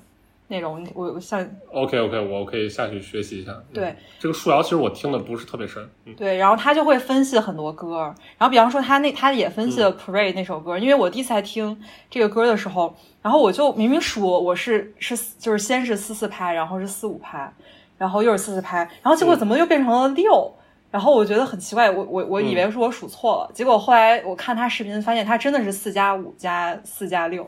[0.49, 0.85] 内容。
[0.93, 1.39] 我我像
[1.71, 3.53] OK OK，我可以下去学习一下。
[3.53, 17.51] 嗯对，这个树摇其实我听的不是特别深，嗯，对，然后他就会分析很多歌，然后比方说他那他也分析了《Parade》那首歌，因为我第一次来听这个歌的时候，然后我就明明数我是是就是先是四四拍，然后是四五拍，
[17.97, 20.53] 然后又是四四拍，然后结果怎么又变成了六？
[20.91, 27.47] 然后我觉得很奇怪，我我我以为是我数错了，结果后来我看他视频，发现他真的是四加五加四加六，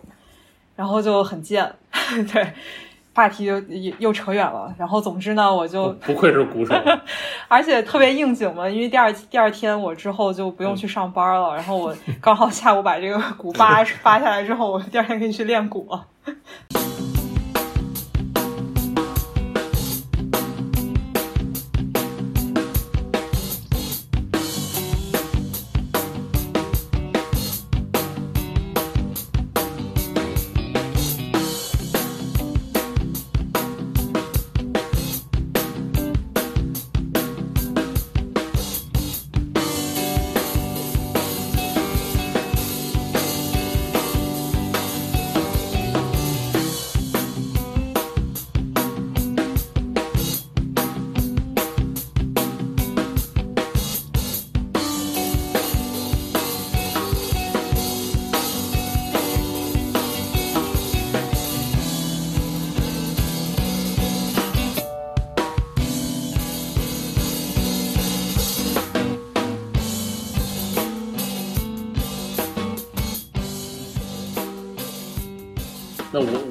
[0.75, 1.73] 然后就很贱，
[2.31, 2.53] 对，
[3.13, 4.73] 话题又又又扯远了。
[4.77, 6.73] 然后总之呢，我就不愧是鼓手。
[7.47, 16.05] 而且特别应景嘛，因为第二第二天我之后就不用去上班了，然后我刚好下午把这个鼓扒扒 下来之后，我第二天可以去练鼓了。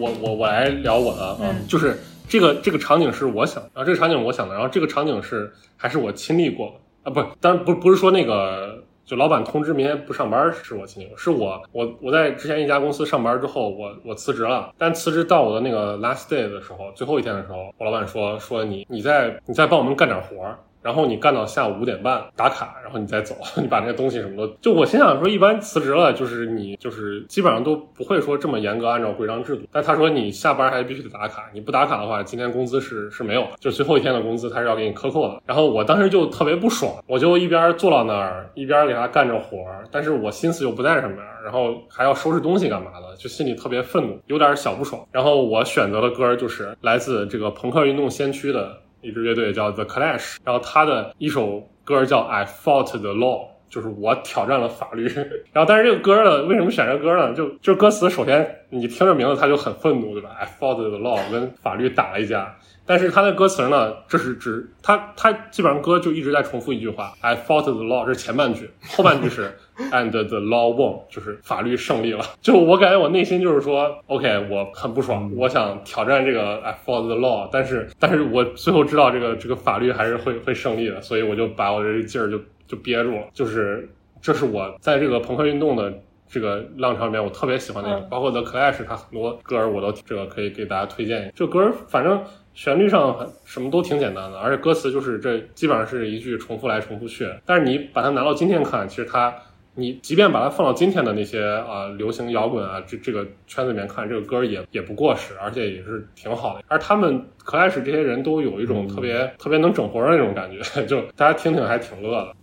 [0.00, 1.98] 我我我我来聊我的啊，嗯就是
[2.28, 6.72] 这个这个场景是我想，然后这个场景我想的，然后这个场景是还是我亲历过
[7.04, 20.58] 的啊，不，当然不不是说那个就老板通知明天不上班是我亲历过，是我我我在之前一家公司上班之后，我我辞职了，但辞职到我的那个 last day 的时候，最后一天的时候，我老板说说你你再你再帮我们干点活儿。
[20.82, 24.52] 然后你干到下午五点半打卡，然后你再走， 你把那个东西什么的……
[24.60, 29.62] 就我心想说，一般辞职了，就是你就是基本上都不会说这么严格按照规章制度。
[29.70, 35.42] 但他说你下班还必须得打卡，你不打卡的话，今天工资是是没有的，就最后一天的工资他是要给你克扣的。
[35.44, 45.06] 然后我当时就特别不爽，我就一边坐到那儿，一边给他干着活儿，但是我心思又不在上面，然后还要收拾东西干嘛的，就心里特别愤怒，有点小不爽。
[45.12, 48.78] 然后我选择的歌就是来自这个朋克运动先驱的。
[49.00, 55.08] 一支乐队叫 The Clash，然后他的一首歌叫 I Fought the Law，就是我挑战了法律。
[55.52, 57.34] 然后，但是这个歌呢，为什么选这歌呢？
[57.34, 62.56] 就就是歌词，首先你听着名字他就很愤怒，对吧？I fought the law，跟法律打了一架。
[62.90, 69.56] 但是他的歌词呢，这是指他他基本上歌就一直在重复一句话：I fought the law，这是前半句，后半句是
[69.92, 72.24] And the law won，就是法律胜利了。
[72.42, 83.22] 就我感觉我内心就是说，OK，我很不爽，我想挑战这个 I fought the law，但是但是我最后知道这个这个法律还是会会胜利的，所以我就把我这劲儿就就憋住了。
[83.32, 83.88] 就是
[84.20, 85.94] 这是我在这个朋克运动的
[86.28, 91.32] 这个浪潮里面，我特别喜欢那个，嗯包括 The Clash，他很多歌儿我都这个可以给大家推荐。
[91.36, 92.22] 这歌儿反正
[92.54, 97.32] 旋律上很什么都挺简单的，而且歌词就是这基本上是一句重复来重复去。
[97.46, 99.34] 但是你把它拿到今天看，其实它
[99.76, 106.64] 你即便把它放到今天的那些啊、流行摇滚啊这这个圈子里面看，这个歌儿也也不过时，而且也是挺好的。
[106.68, 112.34] 而他们 Clash 这些人都有一种特别、特别能整活的那种感觉， 就大家听听还挺乐的。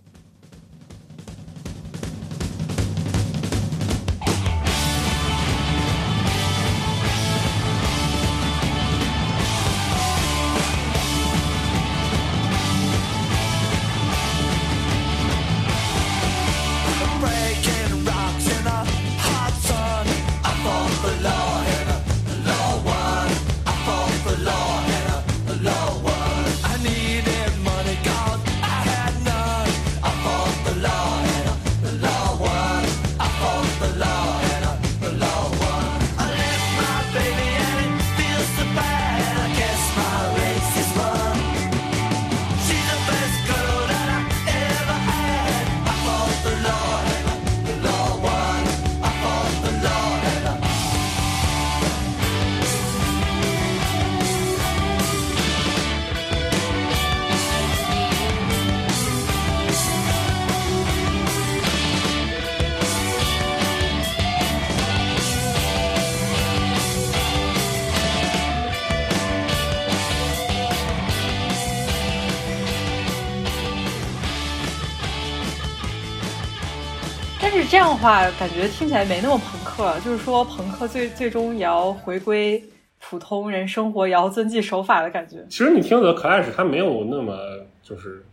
[77.70, 79.94] 这样的话，感觉听起来没那么朋克。
[80.00, 82.62] 就是说，朋克最最终也要回归
[82.98, 85.44] 普通人生活，也要遵纪守法的感觉。
[85.50, 87.36] 其实你听 The Clash，它没有那么
[87.82, 88.24] 就是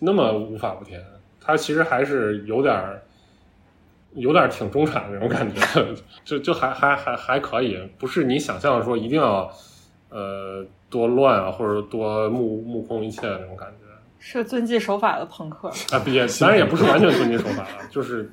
[0.00, 1.00] 那么无法无天，
[1.40, 3.00] 它其实还是有点儿
[4.14, 5.86] 有点挺中产的那种感觉，
[6.24, 9.48] 就就还还还还可以，不是你想象的说一定要
[10.10, 13.81] 呃多乱啊，或者多目目空一切的那种感觉。
[14.24, 15.68] 是遵纪守法的朋克。
[15.90, 18.30] 啊，也当然也不是完全遵纪守法了，就是，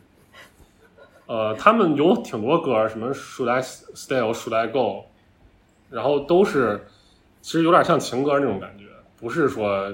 [1.26, 5.06] 呃，他们有挺多歌，什么 Should I Stay or Should I Go，
[5.90, 6.86] 然后都是
[7.42, 8.86] 其实有点像情歌那种感觉，
[9.20, 9.92] 不是说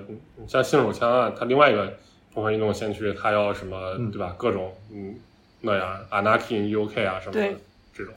[0.48, 1.94] 像新手枪啊，他另外一个
[2.34, 4.36] 中华运动先驱，他要什么对吧？
[4.38, 5.16] 各种嗯
[5.62, 7.58] 那样 Anarchy in UK 啊什么的
[7.94, 8.14] 这种，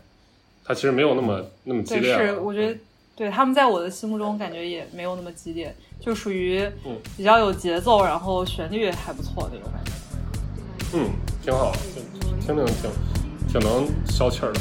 [0.64, 2.18] 他其实没有那么那么激，烈了。
[2.26, 2.78] 是我觉得，
[3.18, 9.90] 对他们在我的心目中感觉也没有那么激烈，就属于嗯比较有节奏，然后旋律还不错那种感觉。
[10.94, 11.10] 嗯，
[11.42, 12.00] 挺好，就
[12.40, 12.90] 听听挺
[13.48, 14.60] 挺能消气儿的。